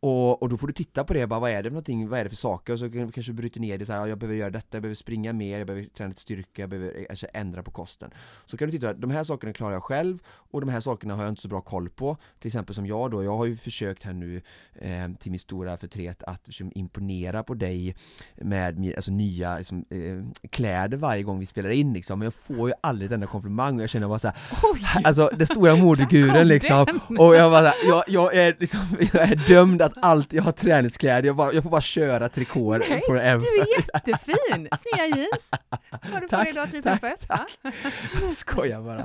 [0.00, 2.20] Och, och då får du titta på det, bara, vad är det för någonting, vad
[2.20, 2.72] är det för saker?
[2.72, 4.66] Och så kan- kanske du bryter ner det så här, ja, jag behöver göra detta,
[4.70, 8.10] jag behöver springa mer, jag behöver träna lite styrka, jag behöver kanske ändra på kosten.
[8.46, 11.22] Så kan du titta, de här sakerna klarar jag själv och de här sakerna har
[11.22, 12.16] jag inte så bra koll på.
[12.38, 14.42] Till exempel som jag då, jag har ju försökt här nu
[14.74, 17.96] eh, till min stora förtret att liksom, imponera på dig
[18.36, 22.18] med alltså, nya liksom, eh, kläder varje gång vi spelar in liksom.
[22.18, 25.30] Men jag får ju aldrig denna komplimang och jag känner bara så här, Oj, alltså
[25.36, 27.18] den stora kom modeguren liksom den.
[27.18, 28.80] och jag bara, jag, jag, är liksom,
[29.12, 32.78] jag är dömd att allt, jag har träningskläder, jag, bara, jag får bara köra trikåer
[32.78, 34.68] Nej, en du är jättefin!
[34.78, 35.50] Snygga jeans.
[35.90, 37.36] Har du på Tack, dig idag till tack, exempel?
[37.62, 38.30] Ja.
[38.30, 39.00] Skojar bara.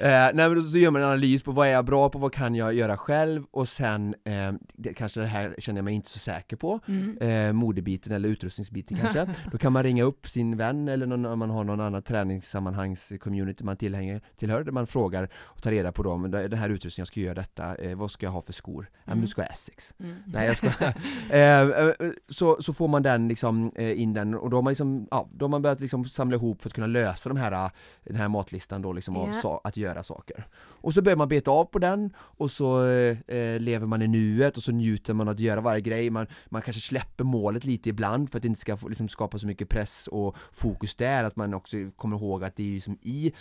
[0.00, 2.32] Eh, nej men så gör man en analys på vad är jag bra på, vad
[2.32, 6.10] kan jag göra själv och sen eh, det, kanske det här känner jag mig inte
[6.10, 6.80] så säker på.
[6.88, 7.18] Mm.
[7.18, 9.26] Eh, modebiten eller utrustningsbiten kanske.
[9.52, 13.64] Då kan man ringa upp sin vän eller någon, om man har någon annan träningssammanhangs-community
[13.64, 17.08] man tillhänger, tillhör, där man frågar och tar reda på dem, den här utrustningen, jag
[17.08, 18.88] ska göra detta, eh, vad ska jag ha för skor?
[18.92, 19.24] Ja men Mm.
[19.24, 19.94] du ska ha Essex.
[20.00, 20.16] Mm.
[20.26, 20.66] Nej jag ska
[21.30, 21.92] eh, eh,
[22.28, 25.28] så, så får man den liksom eh, in den och då har man liksom, ja,
[25.32, 27.70] då har man börjat liksom samla ihop för att kunna lösa de här,
[28.04, 29.40] den här matlistan då liksom av Ja.
[29.40, 30.46] sa, att göra saker.
[30.80, 34.56] Och så börjar man beta av på den och så eh, lever man i nuet
[34.56, 36.10] och så njuter man av att göra varje grej.
[36.10, 39.38] Man, man kanske släpper målet lite ibland för att det inte ska få, liksom, skapa
[39.38, 41.24] så mycket press och fokus där.
[41.24, 43.32] Att man också kommer ihåg att det är ju som i,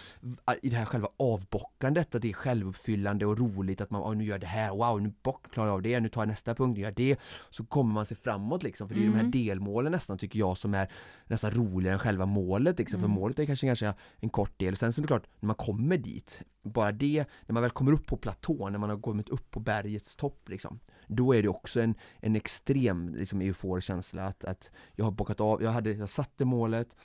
[0.62, 4.24] i det här själva avbockandet, att det är självuppfyllande och roligt att man, oh, nu
[4.24, 6.47] gör jag det här, wow, nu bock, klarar jag av det, nu tar jag nästa
[6.56, 7.18] punkt, nu gör det.
[7.50, 9.32] Så kommer man sig framåt liksom, för det är ju de här Mm.
[9.32, 10.92] delmålen nästan tycker jag som är
[11.28, 13.20] nästan roligare än själva målet liksom, för Mm.
[13.20, 14.76] målet är kanske ganska en kort del.
[14.76, 17.92] Sen så är det klart, när man kommer dit, bara det, när man väl kommer
[17.92, 21.48] upp på platån, när man har kommit upp på bergets topp liksom, då är det
[21.50, 25.92] också en, en extrem liksom, euforisk känsla att, att jag har bockat av, jag, hade,
[25.92, 26.96] jag satte målet,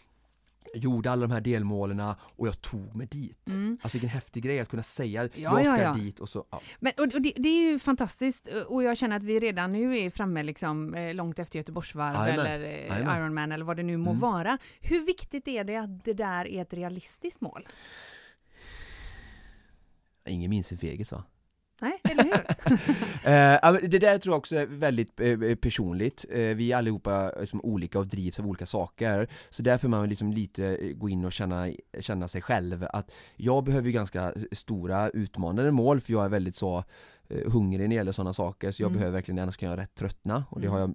[0.74, 2.00] gjorde alla de här delmålen
[2.36, 3.48] och jag tog mig dit.
[3.48, 3.78] Mm.
[3.82, 5.94] Alltså vilken häftig grej att kunna säga Ja, jag ska ja, ja.
[5.94, 6.60] dit och så, ja.
[6.80, 9.98] Men, och, och det, det är ju fantastiskt och jag känner att vi redan nu
[9.98, 13.16] är framme liksom, eh, långt efter Göteborgsvarv Jajamän, eller eh, jajamän.
[13.18, 14.20] Ironman eller vad det nu må Mm.
[14.20, 14.58] vara.
[14.80, 17.68] Hur viktigt är det att det där är ett realistiskt mål?
[20.28, 21.24] Ingen minns sin fegis va?
[21.82, 22.32] Nej, eller hur?
[23.24, 26.24] Eh, det där tror jag också är väldigt eh, personligt.
[26.30, 29.28] Eh, vi är allihopa liksom olika och drivs av olika saker.
[29.50, 31.68] Så därför man liksom lite gå in och känna,
[32.00, 32.86] känna sig själv.
[32.92, 36.84] Att jag behöver ju ganska stora utmanande mål för jag är väldigt så
[37.46, 38.70] hungrig när det gäller sådana saker.
[38.72, 38.98] Så jag Mm.
[38.98, 40.44] behöver verkligen, annars kan jag rätt tröttna.
[40.50, 40.72] Och det Mm.
[40.72, 40.94] har jag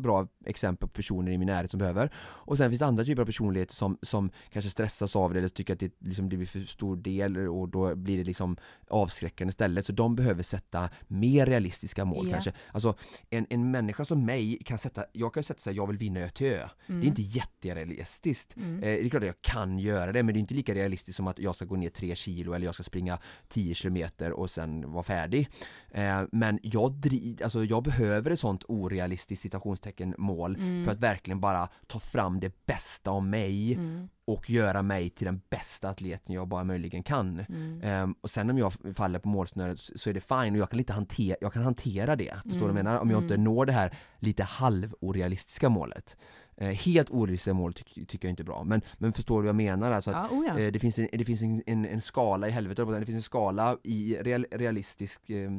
[0.00, 2.10] bra exempel på personer i min närhet som behöver.
[2.16, 5.48] Och sen finns det andra typer av personligheter som, som kanske stressas av det eller
[5.48, 8.56] tycker att det, liksom, blir för stor del och då blir det liksom
[8.88, 9.86] avskräckande istället.
[9.86, 12.32] Så de behöver sätta mer realistiska mål Ja.
[12.32, 12.52] kanske.
[12.72, 12.94] Alltså
[13.30, 16.28] en, en människa som mig kan sätta, jag kan sätta sig jag vill vinna Ö
[16.28, 16.68] till Ö.
[16.86, 17.00] Mm.
[17.00, 18.56] Det är inte jätterealistiskt.
[18.56, 18.76] Mm.
[18.76, 21.16] Eh, det är klart att jag kan göra det men det är inte lika realistiskt
[21.16, 24.50] som att jag ska gå ner tre kilo eller jag ska springa 10 kilometer och
[24.50, 25.48] sen vara färdig.
[25.90, 29.42] Eh, men jag, dri- alltså jag behöver ett sånt orealistiskt
[29.82, 30.84] citationstecken mål Mm.
[30.84, 34.08] för att verkligen bara ta fram det bästa av mig Mm.
[34.26, 37.40] och göra mig till den bästa atleten jag bara möjligen kan.
[37.48, 37.80] Mm.
[37.82, 40.76] Ehm, och sen om jag faller på målsnöret så är det fine och jag kan,
[40.78, 42.34] lite hantera, jag kan hantera det.
[42.44, 43.00] Förstår du vad jag Mm, menar?
[43.00, 43.44] Om jag inte mm.
[43.44, 46.16] når det här lite halvorealistiska målet.
[46.56, 48.64] Eh, helt orealistiska mål ty- tycker jag inte är bra.
[48.64, 49.92] Men, men förstår du vad jag menar?
[49.92, 50.58] Alltså att, Ja, oh ja.
[50.58, 53.22] eh, det finns, en, det finns en, en, en skala i helvetet, det finns en
[53.22, 55.50] skala i real, realistisk eh,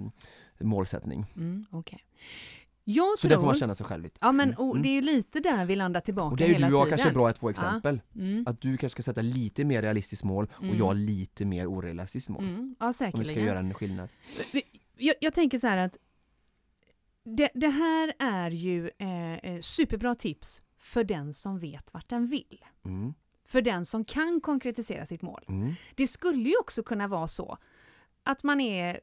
[0.60, 1.26] målsättning.
[1.36, 2.00] Mm, okej.
[2.84, 3.46] Jag Så där får tror...
[3.52, 4.18] man känna sig själv lite.
[4.22, 4.82] Ja, men Mm, och mm.
[4.84, 6.80] det är ju lite där vi landar tillbaka Och det är ju hela du och
[6.80, 6.98] jag tiden.
[6.98, 8.02] kanske bra att få exempel.
[8.16, 8.44] Mm.
[8.48, 10.78] Att du kanske ska sätta lite mer realistiskt mål och Mm.
[10.78, 12.44] jag lite mer orealistiskt mål.
[12.44, 12.76] Mm.
[12.80, 13.46] Ja, Om vi ska säkerligen.
[13.46, 14.10] göra en skillnad.
[14.98, 15.98] jag, jag tänker så här att
[17.24, 22.28] Det, det här är ju eh, eh, superbra tips för den som vet vart den
[22.28, 22.66] vill.
[22.86, 23.14] Mm.
[23.46, 25.42] För den som kan konkretisera sitt mål.
[25.96, 27.58] Det skulle ju också kunna vara så
[28.24, 29.00] att man är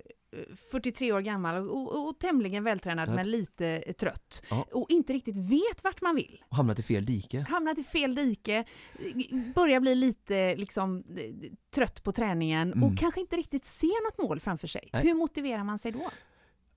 [0.71, 3.15] 43 år gammal och, och, och tämligen vältränad Ja.
[3.15, 4.67] men lite eh, trött Ja.
[4.73, 6.43] och inte riktigt vet vart man vill.
[6.49, 7.47] Och hamnat i fel dike.
[7.49, 8.65] Hamnat i fel dike,
[8.99, 12.85] eh, börjar bli lite liksom, eh, trött på träningen Mm.
[12.85, 14.91] och kanske inte riktigt ser något mål framför sig.
[14.93, 15.03] Nej.
[15.03, 16.11] Hur motiverar man sig då?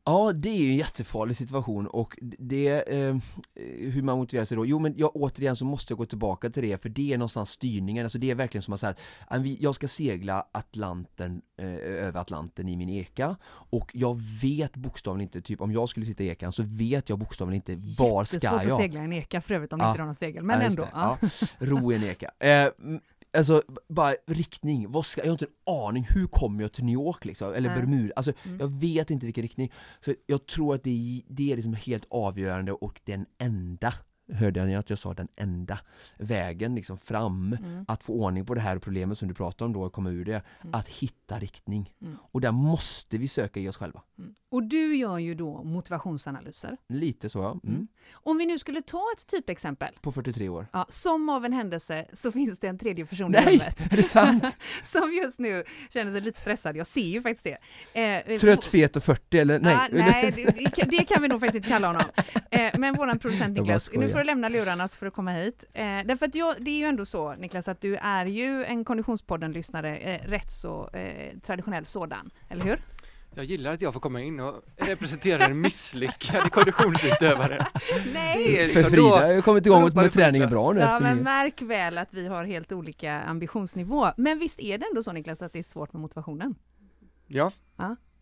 [0.06, 3.16] Ja, det är ju en jättefarlig situation och det, eh,
[3.80, 4.66] hur man motiverar sig då?
[4.66, 7.50] Jo men jag, återigen så måste jag gå tillbaka till det för det är någonstans
[7.50, 8.96] styrningen, alltså det är verkligen som att säga
[9.28, 11.74] att vi- jag ska segla Atlanten, eh,
[12.06, 16.24] över Atlanten i min eka och jag vet bokstavligen inte, typ om jag skulle sitta
[16.24, 18.78] i ekan så vet jag bokstavligen inte var ska Jättesvårt att jag?
[18.78, 19.90] segla en eka för övrigt om Ja.
[19.90, 20.82] inte har någon segel, men Ja, ändå.
[20.84, 20.90] det.
[20.94, 21.18] Ja.
[21.60, 22.32] Ro i en eka.
[22.40, 22.68] Eh,
[23.38, 24.92] alltså, bara riktning.
[24.92, 26.08] Vad ska, jag har inte en aning.
[26.10, 27.54] Hur kommer jag till New York liksom?
[27.54, 27.76] Eller.
[27.76, 28.14] Bermuda?
[28.16, 28.60] Alltså, Mm.
[28.60, 29.72] jag vet inte vilken riktning.
[30.06, 33.94] Så jag tror att det, är- det är liksom helt avgörande och den enda,
[34.34, 35.80] hörde ni att jag sa den enda
[36.18, 37.86] vägen liksom fram Mm.
[37.88, 40.42] att få ordning på det här problemet som du pratar om då, komma ur det,
[40.62, 40.74] Mm.
[40.74, 41.94] att hitta riktning.
[42.02, 42.18] Mm.
[42.32, 44.02] Och där måste vi söka i oss själva.
[44.20, 44.36] Mm.
[44.50, 46.78] Och du gör ju då motivationsanalyser.
[46.90, 47.52] Lite så ja.
[47.52, 47.76] Mm.
[47.76, 47.88] Mm.
[48.14, 49.90] Om vi nu skulle ta ett typexempel.
[50.02, 50.68] På 43 år.
[50.74, 53.96] Ja, som av en händelse så finns det en tredje person i Nej, rummet är
[53.98, 54.58] det sant?
[54.84, 56.78] som just nu känner sig lite stressad.
[56.78, 57.58] Jag ser ju faktiskt
[57.94, 58.02] det.
[58.34, 59.60] Eh, Trött, fet och 40 eller?
[59.60, 59.76] Nej.
[59.76, 62.04] Ah, nej det, det, kan, vi nog faktiskt inte kalla honom.
[62.52, 65.66] Eh, men våran producent Niklas, nu får du lämna lurarna så får du komma hit.
[65.74, 68.86] Eh, därför att jag, det är ju ändå så Niklas att du är ju en
[68.86, 72.82] Konditionspodden-lyssnare, eh, rätt så eh, traditionell sådan, eller hur?
[73.36, 77.68] Jag gillar att jag får komma in och representera en misslyckad konditionsutövare.
[78.14, 80.86] Det är För liksom- Frida har ju kommit igång med på träningen bra nu Ja,
[80.96, 84.08] efter men märk väl att vi har helt olika ambitionsnivå.
[84.18, 86.56] Men visst är det ändå så Niklas att det är svårt med motivationen?
[87.28, 87.52] Ja.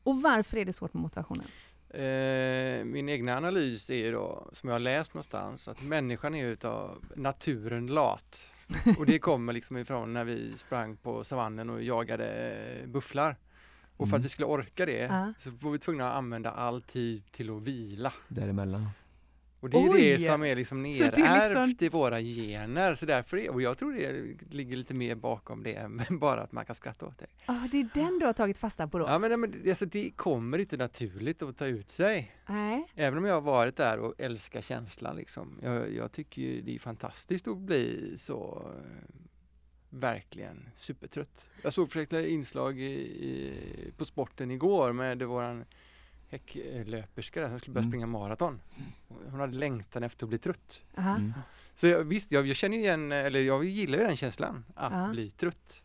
[0.04, 1.45] Och varför är det svårt med motivationen?
[1.93, 6.45] Eh, min egna analys är ju då, som jag har läst någonstans, att människan är
[6.45, 8.51] utav naturen lat.
[8.99, 12.54] Och det kommer liksom ifrån när vi sprang på savannen och jagade
[12.86, 13.36] bufflar.
[13.97, 14.21] Och för Mm.
[14.21, 15.34] att vi skulle orka det Ja.
[15.38, 18.13] så var vi tvungna att använda all tid till att vila.
[18.27, 18.88] Däremellan.
[19.62, 20.17] Och det är Oj!
[20.17, 22.95] det som är liksom nerärvt liksom- i våra gener.
[22.95, 26.52] Så därför är, och jag tror det ligger lite mer bakom det än bara att
[26.52, 27.28] man kan skratta åt det.
[27.45, 29.06] Ah, det är den du har tagit fasta på då?
[29.06, 32.36] Ja men, men alltså, det kommer inte naturligt att ta ut sig.
[32.47, 32.88] Nej.
[32.95, 35.60] Även om jag har varit där och älskar känslan liksom.
[35.63, 39.15] Jag, jag tycker ju det är fantastiskt att bli så eh,
[39.89, 41.50] verkligen supertrött.
[41.62, 43.54] Jag såg ett inslag i, i,
[43.97, 45.65] på sporten igår med våran
[46.32, 47.91] häcklöperska där som skulle börja Mm.
[47.91, 48.62] springa maraton.
[49.08, 50.82] Hon hade längtan efter att bli trött.
[50.98, 51.15] Aha.
[51.15, 51.34] Mm.
[51.76, 54.94] Så jag, visst, jag, jag känner ju igen, eller jag gillar ju den känslan, att
[54.94, 55.10] Ja.
[55.12, 55.84] bli trött.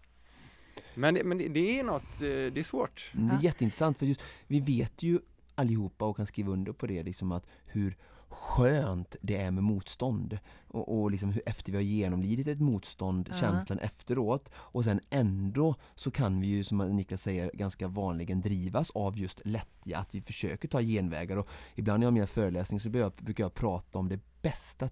[0.94, 3.10] Men, det- men det, det är något, eh, det är svårt.
[3.14, 5.20] Mm, Det är jätteintressant för just, vi vet ju
[5.54, 7.96] allihopa och kan skriva under på det liksom att hur
[8.28, 10.38] skönt det är med motstånd.
[10.68, 13.36] Och, och liksom hur efter vi har genomlidit ett motstånd, Ja.
[13.40, 14.48] känslan efteråt.
[14.54, 19.40] Och sen ändå så kan vi ju som Niklas säger ganska vanligen drivas av just
[19.44, 21.36] lättja, att vi försöker ta genvägar.
[21.36, 24.20] Och ibland när jag har mina föreläsningar så brukar jag, brukar jag prata om det
[24.42, 24.88] bästa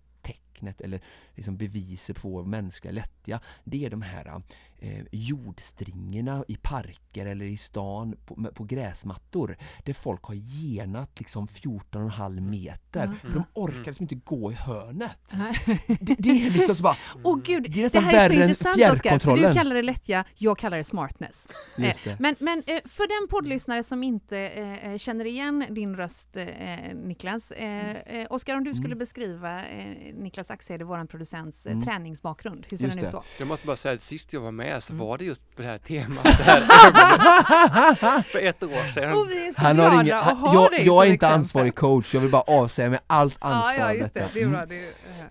[0.54, 1.00] tecknet eller
[1.34, 4.42] liksom beviset på vår mänskliga lättja det är de här
[4.78, 11.46] eh, jordstringerna i parker eller i stan på, på gräsmattor där folk har genat liksom
[11.48, 13.16] 14,5 meter Mm.
[13.18, 15.18] för de orkar liksom inte gå i hörnet.
[15.32, 15.54] Nej.
[16.00, 18.92] Det, det är liksom så bara, Åh gud, Det är det här är så intressant
[18.92, 21.48] Oskar, för du kallar det lättja, jag kallar det smartness.
[21.78, 22.16] just det.
[22.20, 26.46] Men, men eh, för den poddlyssnare som inte eh, eh, känner igen din röst, eh,
[26.94, 27.50] Niklas.
[27.50, 28.98] Eh, eh, Oskar, om du skulle Mm.
[28.98, 30.14] beskriva eh,
[30.44, 31.84] Niklas Axede, vår producents eh, Mm.
[31.84, 33.22] träningsbakgrund, hur ser Just den ut då?
[33.38, 35.06] Jag måste bara säga att sist jag var med så Mm.
[35.06, 39.18] var det just på det här temat, det här ögonet, för ett år sedan.
[39.18, 41.10] Och vi är så Han glada har ingen, att han, ha jag, dig jag är
[41.10, 41.38] inte exempel.
[41.38, 44.20] ansvarig coach, jag vill bara avsäga mig allt ansvar Ja, ja, just det.
[44.20, 44.34] detta.
[44.34, 44.52] Det är Mm.
[44.56, 44.66] bra.
[44.66, 44.82] Det är,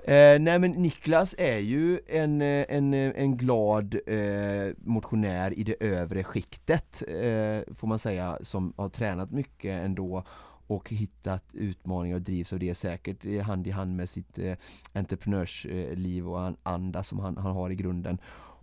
[0.08, 5.76] eh, Eh, nej men Niklas är ju en, en, en glad eh, motionär i det
[5.80, 10.24] övre skiktet eh, får man säga som har tränat mycket ändå
[10.68, 14.56] och hittat utmaningar och drivs av det säkert hand i hand med sitt eh,
[14.94, 18.18] entreprenörsliv och an, anda som han, han har i grunden.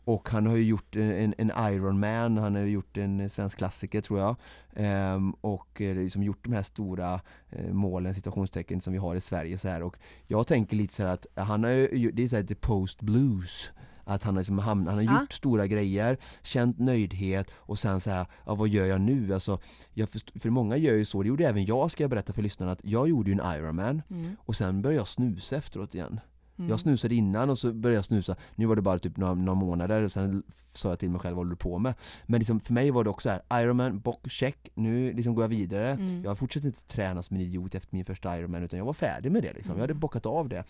[0.04, 4.00] Och han har ju gjort en, en Ironman, han har ju gjort en svensk klassiker
[4.00, 4.36] tror jag.
[4.74, 9.20] Ehm, och eh, liksom gjort de här stora eh, målen, situationstecken som vi har i
[9.20, 9.82] Sverige så här.
[9.82, 12.54] Och jag tänker lite så här att han har ju, det är så här the
[12.54, 13.70] post blues
[14.14, 15.20] att han har, liksom hamn, han har Ja.
[15.20, 19.34] gjort stora grejer, känt nöjdhet och sen så här, ja, vad gör jag nu?
[19.34, 19.58] Alltså,
[19.94, 22.42] jag först, för många gör ju så, det gjorde även jag ska jag berätta för
[22.42, 26.20] lyssnarna, att jag gjorde ju en Ironman mm, och sen började jag snusa efteråt igen.
[26.60, 26.70] Mm.
[26.70, 29.54] Jag snusade innan och så började jag snusa, nu var det bara typ några, några
[29.60, 30.42] månader och sen
[30.72, 31.94] sa jag till mig själv vad håller du på med?
[32.26, 35.48] Men liksom för mig var det också här, Ironman, bock, check, nu liksom går jag
[35.48, 35.90] vidare.
[35.90, 36.24] Mm.
[36.24, 39.32] Jag fortsatte inte träna som en idiot efter min första Ironman utan jag var färdig
[39.32, 39.74] med det liksom.
[39.74, 40.00] Jag hade Mm.
[40.00, 40.64] bockat av det.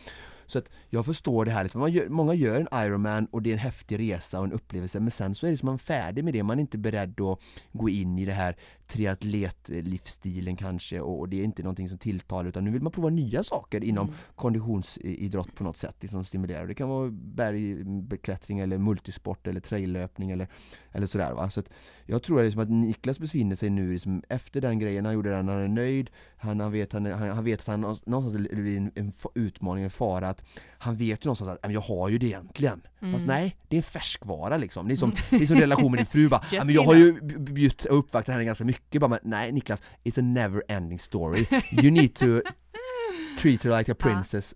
[0.46, 1.80] Så att jag förstår det här, liksom.
[1.80, 5.00] man gör, många gör en Ironman och det är en häftig resa och en upplevelse
[5.00, 7.38] men sen så är det som man färdig med det, man är inte beredd att
[7.72, 8.56] gå in i det här
[8.90, 13.08] triatletlivsstilen kanske och, och det är inte någonting som tilltalar utan nu vill man prova
[13.08, 14.18] nya saker inom Mm.
[14.34, 16.66] konditionsidrott på något sätt liksom stimulerar.
[16.66, 20.48] Det kan vara bergbeklättring eller multisport eller traillöpning eller,
[20.92, 21.50] eller sådär va.
[21.50, 21.62] Så
[22.06, 25.48] jag tror liksom att Niklas befinner sig nu liksom efter den grejen, han gjorde den,
[25.48, 28.92] han är nöjd, han, han, vet, han, han, han vet att han någonstans blir en,
[28.94, 30.44] en utmaning, en fara att
[30.82, 32.80] han vet ju någonstans att "Ja, men jag har ju det egentligen.
[32.82, 33.26] Fast Mm.
[33.26, 34.88] nej, det är en färskvara liksom.
[34.88, 37.20] Det är som, det är som relation med din fru bara, men jag har ju
[37.38, 39.00] bjudit och uppvaktat henne ganska mycket.
[39.00, 41.46] Bara, men, nej Niklas, it's a never ending story.
[41.82, 42.26] You need to
[43.40, 44.54] treat her like a princess.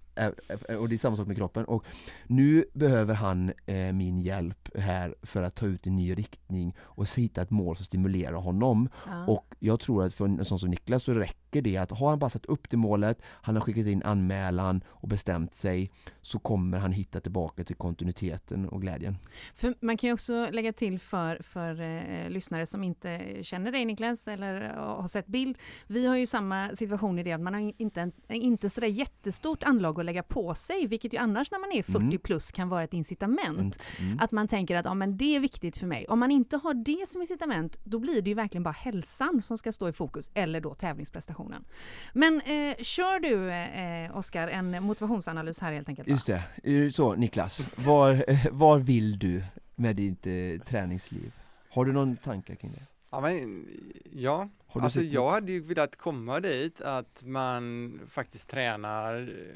[0.79, 1.65] Och det är samma sak med kroppen.
[1.65, 1.85] Och
[2.27, 7.09] nu behöver han eh, min hjälp här för att ta ut en ny riktning och
[7.17, 8.89] hitta ett mål som stimulerar honom.
[9.07, 9.27] Ja.
[9.27, 12.19] Och jag tror att för en sån som Niklas så räcker det att har han
[12.19, 15.91] bara satt upp det målet, han har skickat in anmälan och bestämt sig,
[16.23, 19.17] så kommer han hitta tillbaka till kontinuiteten och glädjen.
[19.55, 23.85] För man kan ju också lägga till för, för eh, lyssnare som inte känner dig
[23.85, 25.59] Niklas eller eh, har sett bild.
[25.87, 29.63] Vi har ju samma situation i det att man har inte, en, inte sådär jättestort
[29.63, 32.19] anlag att lägga på sig, vilket ju annars när man är 40 Mm.
[32.19, 33.89] plus kan vara ett incitament.
[34.01, 34.19] Mm.
[34.21, 36.07] Att man tänker att ja, men det är viktigt för mig.
[36.09, 39.59] Om man inte har det som incitament, då blir det ju verkligen bara hälsan som
[39.59, 41.65] ska stå i fokus, eller då tävlingsprestationen.
[42.13, 46.09] Men eh, kör du, eh, Oskar, en motivationsanalys här helt enkelt?
[46.09, 46.13] va?
[46.15, 46.27] Just
[46.63, 50.33] det, så Niklas, var, eh, var vill du med ditt eh,
[50.67, 51.33] träningsliv?
[51.71, 52.87] Har du någon tanke kring det?
[53.15, 53.69] Ja, men,
[54.13, 54.49] ja.
[54.67, 59.55] Har du alltså sett jag hade ju velat komma dit att man faktiskt tränar eh,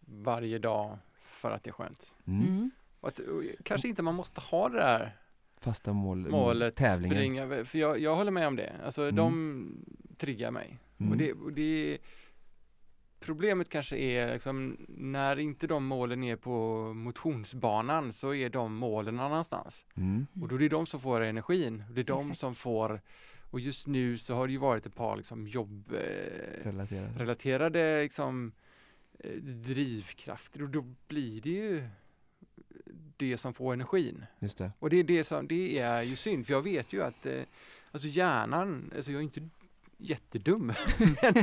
[0.00, 2.12] varje dag för att det är skönt.
[2.26, 2.46] Mm.
[2.48, 2.70] Mm.
[3.00, 5.16] Och att, och kanske inte man måste ha det där
[5.60, 7.16] Fasta mål, målet, tävlingen.
[7.16, 8.72] springa, för jag, jag håller med om det.
[8.84, 9.14] Alltså Mm.
[9.16, 9.84] de
[10.16, 10.78] triggar mig.
[10.98, 11.12] Mm.
[11.12, 11.98] Och det, och det
[13.24, 19.16] Problemet kanske är liksom, när inte de målen är på motionsbanan så är de målen
[19.16, 19.84] någon annanstans.
[19.96, 20.26] Mm.
[20.42, 21.84] Och då är det de som får energin.
[21.90, 22.40] Det är de Exakt.
[22.40, 23.00] som får
[23.50, 28.52] och just nu så har det ju varit ett par liksom jobbrelaterade eh, relaterade, liksom,
[29.18, 31.88] eh, drivkrafter och då blir det ju
[33.16, 34.26] det som får energin.
[34.38, 34.72] Just det.
[34.78, 37.42] Och det är det som, det är ju synd, för jag vet ju att eh,
[37.92, 39.48] alltså hjärnan, alltså jag är inte
[39.98, 40.72] jättedum,
[41.22, 41.34] men,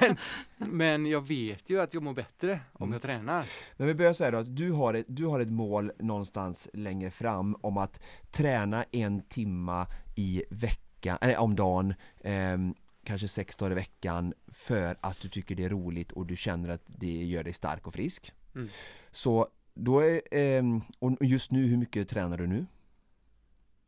[0.00, 0.16] men,
[0.58, 2.92] men jag vet ju att jag mår bättre om Mm.
[2.92, 3.46] jag tränar.
[3.76, 7.10] Men vi börjar säga då att du har, ett, du har ett mål någonstans längre
[7.10, 11.94] fram om att träna en timma i veckan, eller om dagen,
[12.24, 16.36] ehm, kanske sex dagar i veckan för att du tycker det är roligt och du
[16.36, 18.32] känner att det gör dig stark och frisk.
[18.54, 18.68] Mm.
[19.10, 22.66] Så då är, ehm, och just nu, hur mycket tränar du nu?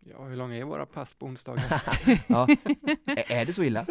[0.04, 1.82] Ja, hur långa är våra pass på onsdagar?
[2.28, 2.46] Ja.
[3.28, 3.86] Är det så illa?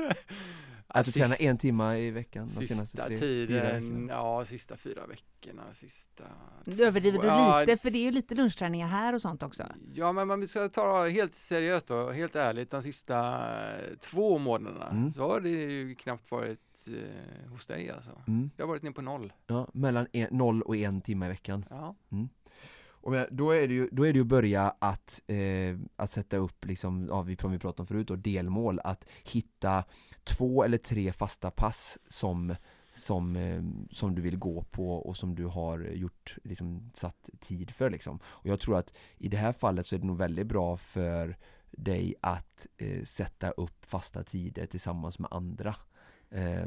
[0.93, 4.13] Att du tränar en timma i veckan de Sista senaste tre, fyra tiden, veckorna?
[4.13, 6.23] ja sista fyra veckorna, sista...
[6.65, 9.63] Du överdriver du Ja, lite, för det är ju lite lunchträningar här och sånt också.
[9.93, 13.41] Ja, men man ska ta helt seriöst då, helt ärligt, de sista
[14.01, 15.13] två månaderna Mm.
[15.13, 18.11] så har det ju knappt varit eh, hos dig alltså.
[18.27, 18.49] Mm.
[18.55, 19.33] Det har varit ner på noll.
[19.47, 21.65] Ja, mellan en, noll och en timme i veckan.
[21.69, 21.95] Ja.
[23.01, 26.11] Och men, då är det ju, då är det ju att börja att, eh, att
[26.11, 29.83] sätta upp, liksom, ja, vi, vi pratade om förut, då, delmål, att hitta
[30.23, 32.55] två eller tre fasta pass som,
[32.93, 37.71] som, eh, som du vill gå på och som du har gjort, liksom, satt tid
[37.71, 37.89] för.
[37.89, 38.19] Liksom.
[38.25, 41.37] Och jag tror att i det här fallet så är det nog väldigt bra för
[41.71, 45.75] dig att eh, sätta upp fasta tider tillsammans med andra.
[46.31, 46.65] Eh,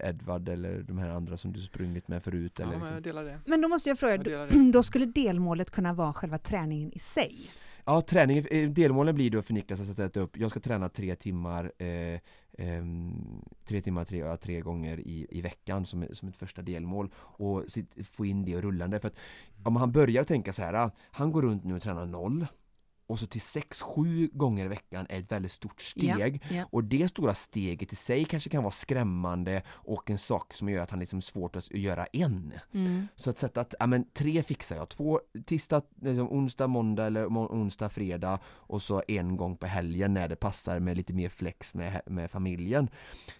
[0.00, 2.52] Edvard eller de här andra som du sprungit med förut.
[2.58, 2.94] ja, eller liksom.
[2.94, 3.40] jag delar det.
[3.46, 7.50] Men då måste jag fråga, Jag då skulle delmålet kunna vara själva träningen i sig?
[7.84, 11.16] Ja, träningen, eh, delmålen blir då för Niklas att sätta upp, jag ska träna tre
[11.16, 12.20] timmar eh,
[12.58, 17.10] ehm, tre timmar tre, ja, tre gånger i, i veckan som, som ett första delmål
[17.16, 19.16] och sitt, få in det rullande för att
[19.64, 22.46] om han börjar tänka så här, han går runt nu och tränar noll
[23.06, 26.64] och så till sex, sju gånger i veckan är ett väldigt stort steg Ja.
[26.70, 30.82] och det stora steget i sig kanske kan vara skrämmande och en sak som gör
[30.82, 32.52] att han liksom svårt att göra en.
[32.74, 33.08] Mm.
[33.16, 37.26] Så att sätta att, ja men tre fixar jag, två, tisdag, liksom onsdag, måndag eller
[37.26, 41.74] onsdag, fredag och så en gång på helgen när det passar med lite mer flex
[41.74, 42.88] med, med familjen.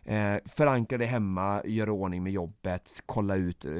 [0.05, 3.72] Eh, förankra det hemma, göra ordning med jobbet, kolla ut, eh,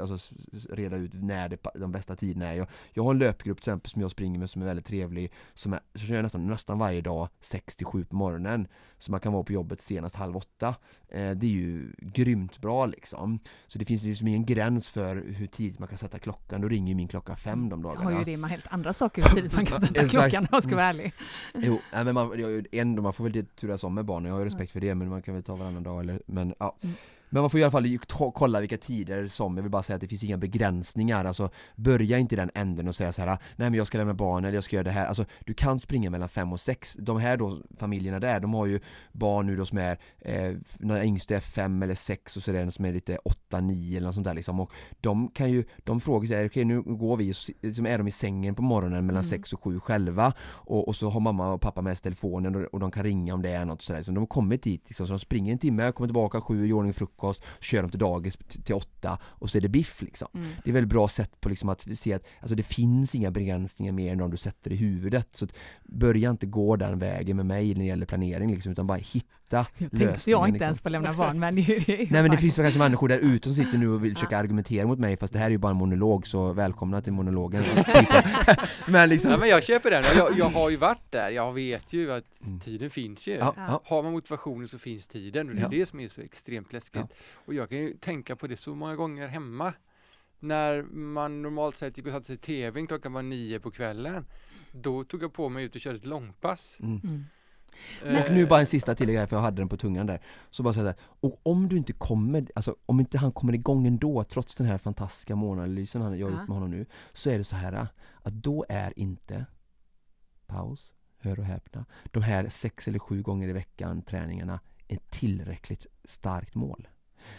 [0.00, 0.34] alltså
[0.70, 2.54] reda ut när det, de bästa tiderna är.
[2.54, 5.19] Jag, jag har en löpgrupp till exempel som jag springer med som är väldigt trevlig
[5.20, 8.68] rörlig, som är, så kör jag nästan, nästan varje dag 6 till 7 på morgonen.
[8.98, 10.74] Så man kan vara på jobbet senast halv åtta.
[11.08, 13.38] Eh, det är ju grymt bra liksom.
[13.68, 16.60] Så det finns liksom ingen gräns för hur tidigt man kan sätta klockan.
[16.60, 18.10] Då ringer min klocka fem de dagarna.
[18.10, 20.48] Jag har ju det med helt andra saker hur tidigt man kan sätta klockan om
[20.52, 21.12] jag ska vara ärlig.
[21.54, 24.44] Jo, nej, men man, jag, ändå, man får väl turas om med barnen, jag har
[24.44, 26.76] respekt för det men man kan väl ta varannan dag eller, men ja.
[26.82, 26.94] Mm.
[27.30, 27.98] Men man får i alla fall
[28.34, 32.18] kolla vilka tider som, jag vill bara säga att det finns inga begränsningar, alltså börja
[32.18, 34.54] inte i den änden och säga så här: nej men jag ska lämna barn eller
[34.54, 36.96] jag ska göra det här, alltså du kan springa mellan fem och sex.
[36.98, 38.80] De här då, familjerna där, de har ju
[39.12, 42.54] barn nu då som är, eh, när yngsta är fem eller sex och så är
[42.54, 44.60] det en som är lite åtta, nio eller något sånt där liksom.
[44.60, 46.46] Och de kan ju, de frågar sig, okej?
[46.46, 49.30] Okay, nu går vi, så liksom är de i sängen på morgonen mellan mm.
[49.30, 50.32] sex och sju själva.
[50.40, 53.34] Och, och, så har mamma och pappa med sig telefonen och, och de kan ringa
[53.34, 55.58] om det är något sådär, så de har kommit dit liksom, så de springer en
[55.58, 59.50] timme, kommer tillbaka sju, gör ordning frukost frukost, kör dem till dagis till åtta och
[59.50, 60.28] så är det biff liksom.
[60.34, 60.48] Mm.
[60.64, 63.92] Det är väldigt bra sätt på liksom att se att alltså det finns inga begränsningar
[63.92, 65.28] mer än de du sätter i huvudet.
[65.32, 65.52] Så att
[65.84, 69.66] börja inte gå den vägen med mig när det gäller planering liksom, utan bara hitta
[69.80, 70.64] jag tänkte jag inte liksom.
[70.64, 73.64] ens få lämna barn men det Nej men det finns kanske människor där ute som
[73.64, 75.76] sitter nu och vill försöka argumentera mot mig fast det här är ju bara en
[75.76, 77.64] monolog så välkomna till monologen.
[78.86, 79.30] men liksom.
[79.30, 82.40] Ja, men jag köper den, jag, jag har ju varit där, jag vet ju att
[82.46, 82.60] mm.
[82.60, 83.32] tiden finns ju.
[83.32, 83.82] Ja.
[83.84, 85.68] Har man motivationen så finns tiden och det är ja.
[85.68, 87.09] det som är så extremt läskigt.
[87.32, 89.74] Och jag kan ju tänka på det så många gånger hemma.
[90.38, 94.26] När man normalt sett gick och satte sig i tvn klockan var nio på kvällen.
[94.72, 96.78] Då tog jag på mig ut och körde ett långpass.
[96.80, 97.00] Mm.
[97.04, 97.24] Mm.
[98.04, 100.20] Eh, och nu bara en sista tillägg för jag hade den på tungan där.
[100.50, 104.24] Så bara säga och om du inte kommer, alltså om inte han kommer igång ändå
[104.24, 106.86] trots den här fantastiska månanalysen han, jag har gjort med honom nu.
[107.12, 107.86] Så är det så här
[108.22, 109.46] att då är inte,
[110.46, 115.86] paus, hör och häpna, de här sex eller sju gånger i veckan träningarna ett tillräckligt
[116.04, 116.88] starkt mål.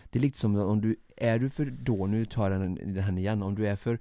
[0.10, 3.18] Det är lite som om du, är du för då, nu tar jag den, den
[3.18, 4.00] igen, om du är för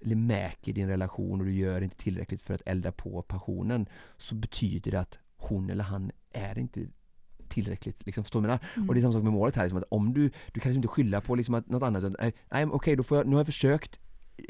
[0.00, 4.34] mäk i din relation och du gör inte tillräckligt för att elda på passionen så
[4.34, 6.86] betyder det att hon eller han är inte
[7.48, 8.88] tillräckligt, liksom, förstår du mm.
[8.88, 10.78] Och det är samma sak med målet här, liksom, att om du, du kan liksom
[10.78, 13.40] inte skylla på liksom, att något annat, nej okej okay, då får jag, nu har
[13.40, 14.00] jag försökt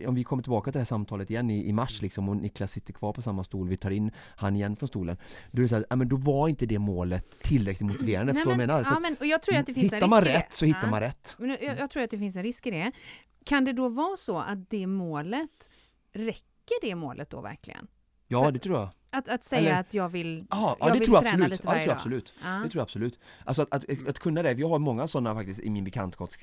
[0.07, 2.73] om vi kommer tillbaka till det här samtalet igen i, i mars liksom och Niklas
[2.73, 5.17] sitter kvar på samma stol, vi tar in han igen från stolen.
[5.51, 8.51] Då är det så här, ja, men då var inte det målet tillräckligt motiverande, förstår
[8.51, 8.91] du vad jag menar?
[8.95, 10.91] Ja, men, och jag tror att det finns hittar man rätt så hittar ja.
[10.91, 11.35] man rätt.
[11.39, 12.93] Men jag, jag tror att det finns en risk i det.
[13.45, 15.69] Kan det då vara så att det målet,
[16.13, 17.87] räcker det målet då verkligen?
[18.27, 18.89] Ja, För, det tror jag.
[19.11, 21.51] Att, att säga Eller, att jag vill, aha, jag ja, det vill tror träna absolut.
[21.51, 22.33] lite varje ja, det tror jag absolut.
[22.43, 22.49] Ja.
[22.49, 23.19] Det tror jag absolut.
[23.45, 25.85] Alltså att, att, att, kunna det, vi har många sådana faktiskt i min
[26.19, 26.41] och,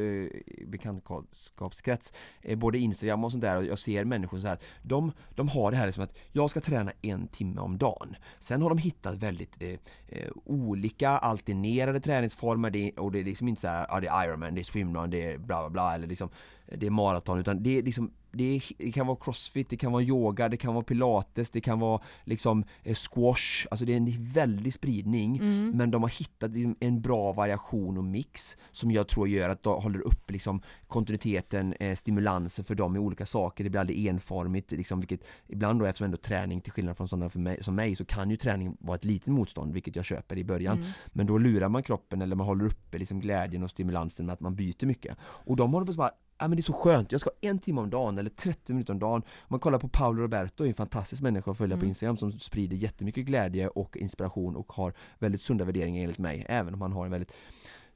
[0.00, 0.28] eh,
[0.66, 2.12] bekantskapskrets,
[2.42, 5.70] eh, både Instagram och sånt där och jag ser människor så här, de, de har
[5.70, 8.16] det här liksom att jag ska träna en timme om dagen.
[8.38, 9.68] Sen har de hittat väldigt eh,
[10.08, 14.24] eh olika alternerade träningsformer det, och det är liksom inte så här, ja det är
[14.24, 16.30] Ironman, det är swimrun, det är bla bla bla eller liksom
[16.76, 19.92] det är maraton utan det är liksom det, är, det, kan vara crossfit, det kan
[19.92, 23.96] vara yoga, det kan vara pilates, det kan vara liksom eh, squash, alltså det är
[23.96, 25.70] en väldig spridning mm.
[25.70, 29.62] men de har hittat liksom en bra variation och mix som jag tror gör att
[29.62, 34.06] de håller upp liksom kontinuiteten, eh, stimulansen för dem i olika saker, det blir aldrig
[34.06, 37.74] enformigt liksom, vilket ibland då eftersom ändå träning till skillnad från sådana för mig, som
[37.74, 40.88] mig så kan ju träning vara ett litet motstånd vilket jag köper i början mm.
[41.06, 44.40] men då lurar man kroppen eller man håller uppe liksom glädjen och stimulansen med att
[44.40, 47.12] man byter mycket och de håller på att bara ja men det är så skönt,
[47.12, 49.22] jag ska ha en timme om dagen eller 30 minuter om dagen.
[49.22, 51.80] Om man kollar på Paolo Roberto, en fantastisk människa att följa mm.
[51.80, 56.46] på Instagram som sprider jättemycket glädje och inspiration och har väldigt sunda värderingar enligt mig,
[56.48, 57.32] även om han har en väldigt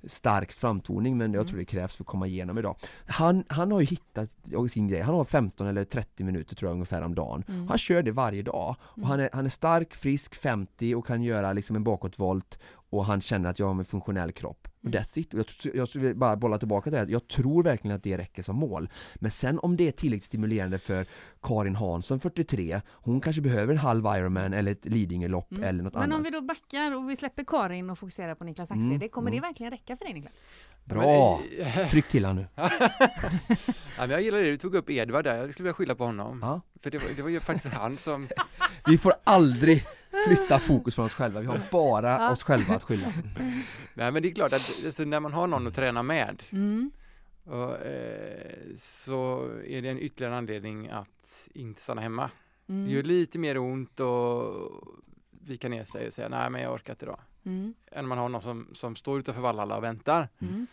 [0.04, 1.48] stark framtoning men jag mm.
[1.48, 2.76] tror det krävs för att komma igenom idag.
[3.06, 4.30] Han, han har ju hittat
[4.70, 7.44] sin grej, han har 15 eller 30 minuter tror jag ungefär om dagen.
[7.48, 7.68] Mm.
[7.68, 8.76] Han kör det varje dag.
[8.80, 9.10] Och mm.
[9.10, 12.58] han, är, han är stark, frisk, 50 och kan göra liksom en bakåtvolt
[12.92, 14.68] och han känner att jag har en funktionell kropp.
[14.80, 15.02] Och mm.
[15.02, 15.34] that's it.
[15.34, 17.12] Och jag, jag vill bara bolla tillbaka till det.
[17.12, 18.88] Jag tror verkligen att det räcker som mål.
[19.14, 21.06] Men sen om det är tillräckligt stimulerande för
[21.42, 25.64] Karin Hansson, 43, hon kanske behöver en halv Ironman eller ett Lidingölopp mm.
[25.64, 26.08] eller något Men annat.
[26.08, 28.98] Men om vi då backar och vi släpper Karin och fokuserar på Niklas Axel, mm.
[28.98, 29.40] det kommer mm.
[29.40, 30.44] det verkligen räcka för dig Niklas?
[30.84, 31.40] Bra!
[31.90, 32.46] Tryck till han nu.
[33.98, 36.38] ja, jag gillar det, du tog upp Edvard där, jag skulle vilja skylla på honom.
[36.42, 36.60] Ja.
[36.82, 38.28] För det var, det var ju faktiskt han som...
[38.86, 39.84] Vi får aldrig
[40.26, 42.30] flytta fokus från oss själva, vi har bara ja.
[42.30, 43.12] oss själva att skylla.
[43.94, 46.90] Nej men det är klart att alltså, när man har någon att träna med mm.
[47.44, 52.30] och, eh, så är det en ytterligare anledning att inte stanna hemma.
[52.68, 52.84] Mm.
[52.84, 54.54] Det gör lite mer ont och
[55.30, 57.20] vika ner sig och säga nej men jag orkar inte idag.
[57.44, 57.74] Mm.
[57.92, 60.28] Än man har någon som, som står utanför Vallhalla och väntar.
[60.38, 60.66] Mm.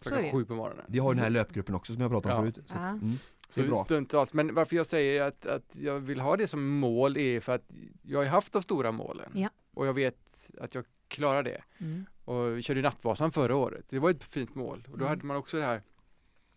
[0.00, 0.84] Klockan sju på morgonen.
[0.88, 2.52] Vi har den här löpgruppen också som jag pratade om ja.
[2.52, 2.68] förut.
[2.68, 3.18] Så, mm.
[3.48, 6.68] Så det är stundtals, men varför jag säger att, att jag vill ha det som
[6.68, 7.70] mål är för att
[8.02, 9.48] jag har haft de stora målen ja.
[9.74, 11.62] och jag vet att jag klarar det.
[11.78, 12.06] Mm.
[12.24, 15.08] Och vi körde Nattvasan förra året, det var ett fint mål och då mm.
[15.08, 15.82] hade man också det här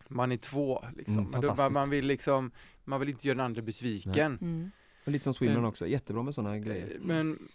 [0.08, 1.18] man är två liksom.
[1.18, 2.50] Mm, man, man, vill liksom,
[2.84, 4.38] man vill inte göra den andra besviken.
[4.40, 4.70] Mm.
[5.04, 6.94] Och lite som swimrun också, jättebra med sådana grejer.
[6.94, 7.48] Eh, Men,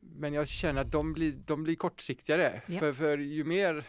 [0.00, 2.62] men jag känner att de blir, de blir kortsiktigare.
[2.66, 2.78] Ja.
[2.78, 3.84] För, för ju mer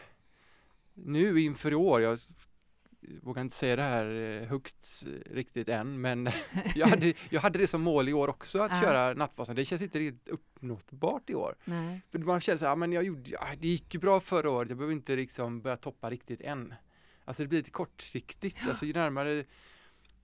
[0.93, 2.19] nu inför i år, jag
[3.21, 4.05] vågar inte säga det här
[4.41, 6.29] eh, högt eh, riktigt än, men
[6.75, 8.81] jag hade, jag hade det som mål i år också att Ja.
[8.81, 9.55] köra Nattvasan.
[9.55, 11.55] Det känns inte riktigt uppnåbart i år.
[11.65, 12.01] Nej.
[12.11, 14.51] För man känner så här, "Ah, men jag gjorde, ja, det gick ju bra förra
[14.51, 16.73] året, jag behöver inte liksom börja toppa riktigt än.
[17.25, 19.45] Alltså det blir lite kortsiktigt, alltså ju närmare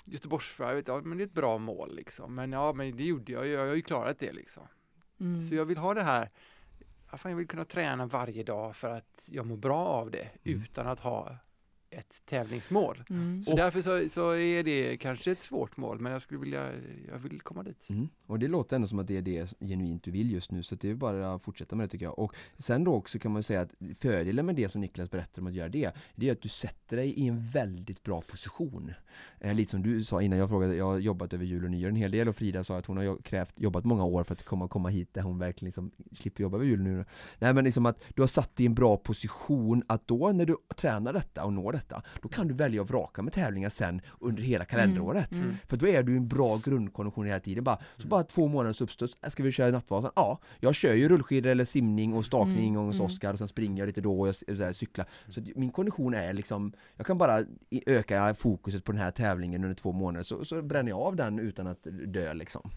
[0.05, 2.35] Göteborgsvarvet, ja men det är ett bra mål liksom.
[2.35, 4.63] Men ja, men det gjorde jag, jag har ju klarat det liksom.
[5.19, 5.47] Mm.
[5.47, 6.29] Så jag vill ha det här,
[7.11, 10.61] ja, jag vill kunna träna varje dag för att jag mår bra av det Mm.
[10.61, 11.37] utan att ha
[11.93, 13.03] ett tävlingsmål.
[13.09, 13.43] Mm.
[13.43, 16.71] Så Och- därför så, så är det kanske ett svårt mål, men jag skulle vilja,
[17.11, 17.89] jag vill komma dit.
[17.89, 18.09] Mm.
[18.27, 20.75] Och det låter ändå som att det är det genuint du vill just nu så
[20.75, 22.19] det är bara att fortsätta med det tycker jag.
[22.19, 25.47] Och sen då också kan man säga att fördelen med det som Niklas berättar om
[25.47, 28.93] att göra det, det är att du sätter dig i en väldigt bra position.
[29.39, 31.89] Eh, lite som du sa innan jag frågade, jag har jobbat över jul och nyår
[31.89, 34.43] en hel del och Frida sa att hon har krävt, jobbat många år för att
[34.43, 37.05] komma, komma hit där hon verkligen liksom slipper jobba över jul och nyår.
[37.39, 40.45] Nej men liksom att du har satt dig i en bra position att då när
[40.45, 41.82] du tränar detta och når detta,
[42.21, 45.31] då kan du välja att vraka med tävlingar sen under hela kalenderåret.
[45.31, 45.43] Mm.
[45.43, 45.57] Mm.
[45.67, 47.63] För då är du i en bra grundkondition hela tiden.
[47.63, 50.11] Bara, så bara två månaders uppstuds, äh, ska vi köra Nattvasan?
[50.15, 53.05] Ja, jag kör ju rullskidor eller simning och stakning Mm, hos mm.
[53.05, 55.05] Oskar och sen springer jag lite då och jag så här, cyklar.
[55.29, 57.39] Så att min kondition är liksom, jag kan bara
[57.85, 61.39] öka fokuset på den här tävlingen under två månader så, så bränner jag av den
[61.39, 62.69] utan att dö liksom.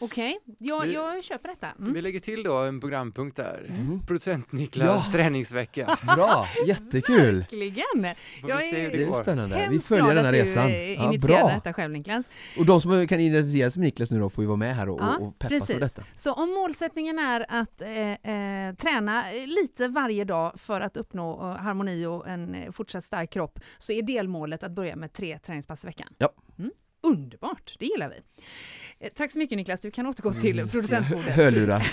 [0.00, 1.66] Okej, jag, Vi- jag köper detta.
[1.78, 1.92] Mm.
[1.92, 3.66] Vi lägger till då en programpunkt där.
[3.68, 4.06] Mm.
[4.06, 5.12] Producent Niklas Ja.
[5.12, 5.98] träningsvecka.
[6.16, 7.34] Bra, jättekul!
[7.38, 8.14] Verkligen!
[8.40, 10.66] Får Jag vi är- Det är spännande, vi Hemskt följer glad den här resan.
[10.66, 11.48] eh, Ja, bra!
[11.54, 12.28] detta själv Niklas.
[12.58, 14.88] Och de som kan identifiera sig med Niklas nu då får ju vara med här
[14.88, 15.78] och, Ja, och, peppas av precis.
[15.78, 16.02] detta.
[16.14, 21.40] Så om målsättningen är att eh, eh, träna eh, lite varje dag för att uppnå
[21.50, 25.38] eh, harmoni och en eh, fortsatt stark kropp så är delmålet att börja med tre
[25.38, 26.08] träningspass i veckan.
[26.18, 26.28] Ja.
[26.58, 26.70] Mm.
[27.02, 28.42] Underbart, det gillar vi.
[29.00, 30.68] Eh, tack så mycket Niklas, du kan återgå till Mm.
[30.70, 31.34] producentbordet.
[31.34, 31.92] Hörlurar,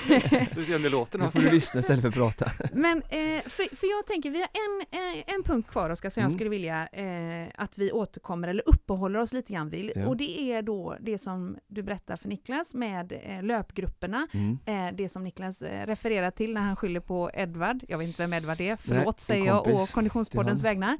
[0.55, 1.33] Vi ser om det låter nu något.
[1.33, 2.51] får du lyssna istället för att prata.
[2.73, 6.21] Men eh, för, för jag tänker, vi har en, eh, en punkt kvar Oskar som
[6.21, 6.37] jag Mm.
[6.37, 9.91] skulle vilja eh, att vi återkommer eller uppehåller oss lite grann vid.
[9.95, 10.07] Ja.
[10.07, 14.27] Och det är då det som du berättar för Niklas med eh, löpgrupperna.
[14.33, 14.57] Mm.
[14.65, 17.83] Eh, det som Niklas eh, refererar till när han skyller på Edvard.
[17.87, 20.97] Jag vet inte vem Edvard är, förlåt en säger jag å Konditionspoddens vägnar.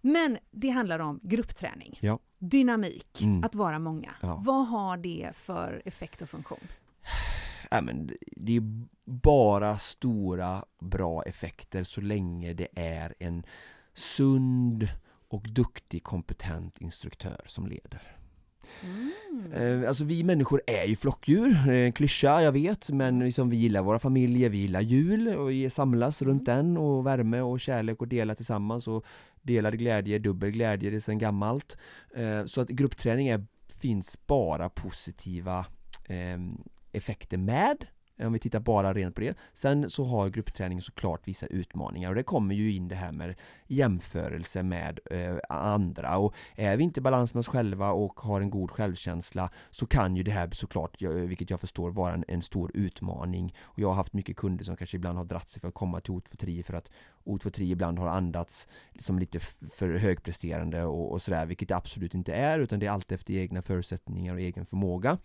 [0.00, 2.18] Men det handlar om gruppträning, Ja.
[2.38, 3.44] dynamik, Mm.
[3.44, 4.10] att vara många.
[4.22, 4.42] Ja.
[4.46, 6.58] Vad har det för effekt och funktion?
[7.70, 8.62] Ja, men det är
[9.04, 13.44] bara stora bra effekter så länge det är en
[13.94, 14.88] sund
[15.28, 18.17] och duktig kompetent instruktör som leder.
[18.82, 19.82] Mm.
[19.82, 23.56] Eh, Alltså vi människor är ju flockdjur, Eh, en klyscha jag vet men liksom vi
[23.56, 28.08] gillar våra familjer, vi gillar jul och samlas runt den och värme och kärlek och
[28.08, 29.04] dela tillsammans och
[29.42, 31.76] delad glädje, är dubbel glädje, det är sedan gammalt.
[32.14, 33.44] Eh, Så att gruppträning är,
[33.80, 35.66] finns bara positiva
[36.08, 36.38] eh,
[36.92, 37.86] effekter med
[38.18, 39.36] Eh, om vi tittar bara rent på det.
[39.52, 43.34] Sen så har gruppträning såklart vissa utmaningar och det kommer ju in det här med
[43.66, 48.40] jämförelse med eh, andra och är vi inte i balans med oss själva och har
[48.40, 52.42] en god självkänsla så kan ju det här såklart, vilket jag förstår, vara en, en
[52.42, 53.54] stor utmaning.
[53.60, 56.00] Och jag har haft mycket kunder som kanske ibland har dratt sig för att komma
[56.00, 56.90] till O23 för att
[57.24, 59.40] O23 ibland har andats liksom lite
[59.70, 63.34] för högpresterande och, och sådär, vilket det absolut inte är utan det är alltid efter
[63.34, 65.18] egna förutsättningar och egen förmåga.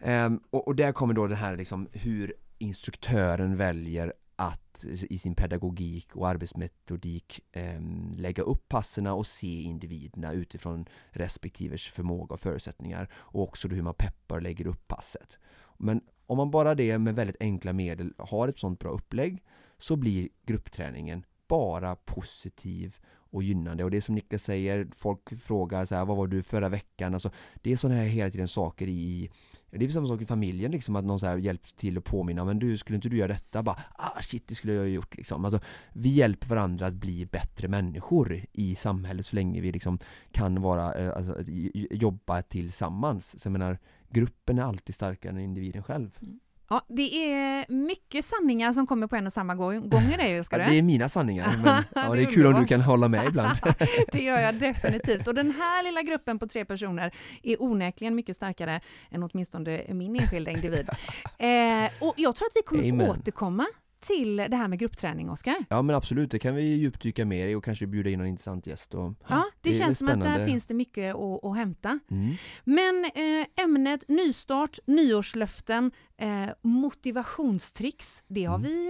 [0.00, 5.18] Ehm, och, och där kommer då det här liksom hur hur instruktören väljer att i
[5.18, 7.80] sin pedagogik och arbetsmetodik eh,
[8.16, 13.94] lägga upp passerna och se individerna utifrån respektive förmåga och förutsättningar och också hur man
[13.94, 15.38] peppar och lägger upp passet.
[15.76, 19.44] Men om man bara det med väldigt enkla medel har ett sådant bra upplägg
[19.78, 22.96] så blir gruppträningen bara positiv
[23.30, 26.42] och gynnande och det är som Niklas säger, folk frågar så här, vad var du
[26.42, 27.14] förra veckan?
[27.14, 27.30] Alltså,
[27.62, 29.30] det är sådana här hela tiden saker i
[29.70, 32.44] det är samma sak i familjen liksom att någon så här hjälps till att påminna
[32.44, 33.62] men du skulle inte du göra detta?
[33.62, 35.44] Bara ah shit det skulle jag ha gjort liksom.
[35.44, 35.60] Alltså,
[35.92, 39.98] vi hjälper varandra att bli bättre människor i samhället så länge vi liksom
[40.32, 41.42] kan vara, eh, alltså,
[41.90, 43.40] jobba tillsammans.
[43.42, 46.18] Så jag menar, gruppen är alltid starkare än individen själv.
[46.22, 46.40] Mm.
[46.70, 50.42] Ja, det är mycket sanningar som kommer på en och samma gång, gång i dig,
[50.50, 53.08] Ja, det är mina sanningar, men ja, Det är är kul om du kan hålla
[53.08, 53.58] med ibland.
[54.12, 55.28] Det gör jag definitivt.
[55.28, 60.16] Och den här lilla gruppen på tre personer är onekligen mycket starkare än åtminstone min
[60.16, 60.88] enskilda individ.
[61.38, 63.06] Eh, och jag tror att vi kommer Amen.
[63.06, 63.66] få återkomma
[64.00, 65.56] till det här med gruppträning, Oskar.
[65.68, 68.66] Ja men absolut, det kan vi djupdyka mer i och kanske bjuda in en intressant
[68.66, 68.94] gäst.
[68.94, 71.98] Och, Ja, det, Det känns som att där finns det mycket att, att hämta.
[72.10, 72.34] Mm.
[72.64, 78.70] Men eh, ämnet nystart, nyårslöften, eh, motivationstricks, det har Mm.
[78.70, 78.86] vi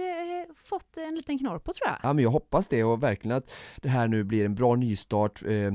[0.49, 1.95] eh, fått en liten knorr på tror jag.
[2.03, 3.51] Ja men jag hoppas det och verkligen att
[3.81, 5.73] det här nu blir en bra nystart eh,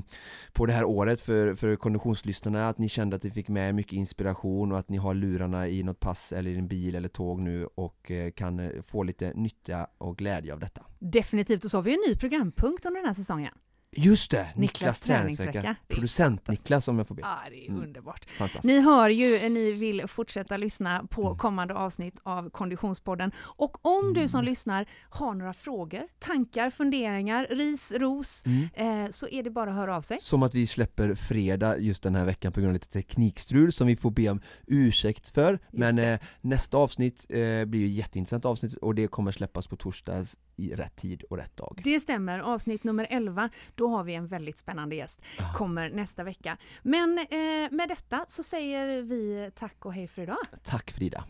[0.52, 3.92] på det här året för, för konditionslyssnarna, att ni kände att ni fick med mycket
[3.92, 7.40] inspiration och att ni har lurarna i något pass eller i en bil eller tåg
[7.40, 10.82] nu och eh, kan eh, få lite nytta och glädje av detta.
[10.98, 13.52] Definitivt, och så har vi en ny programpunkt under den här säsongen.
[13.96, 14.38] Just det!
[14.54, 15.52] Niklas Niklas, träningsvecka.
[15.52, 15.76] träningsvecka.
[15.88, 17.22] Producent-Niklas om jag får be.
[17.22, 17.82] Ja, det är Mm.
[17.82, 18.26] underbart.
[18.62, 21.38] Ni hör ju, ni vill fortsätta lyssna på Mm.
[21.38, 23.32] kommande avsnitt av Konditionspodden.
[23.38, 24.50] Och om du som Mm.
[24.50, 29.04] lyssnar har några frågor, tankar, funderingar, ris, ros, Mm.
[29.04, 30.18] eh, så är det bara att höra av sig.
[30.20, 33.86] Som att vi släpper fredag just den här veckan på grund av lite teknikstrul som
[33.86, 35.58] vi får be om ursäkt för.
[35.70, 36.12] Men det.
[36.12, 40.74] eh, nästa avsnitt eh, blir ju jätteintressant avsnitt och det kommer släppas på torsdags i
[40.74, 41.80] rätt tid och rätt dag.
[41.84, 45.52] Det stämmer, avsnitt nummer 11, då har vi en väldigt spännande gäst, Ah.
[45.54, 46.56] kommer nästa vecka.
[46.82, 47.26] Men eh,
[47.70, 50.38] med detta så säger vi tack och hej för idag.
[50.64, 51.24] Tack Frida!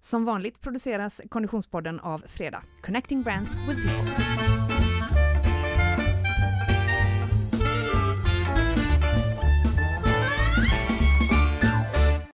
[0.00, 4.71] Som vanligt produceras Konditionspodden av Fredag, Connecting Brands with People.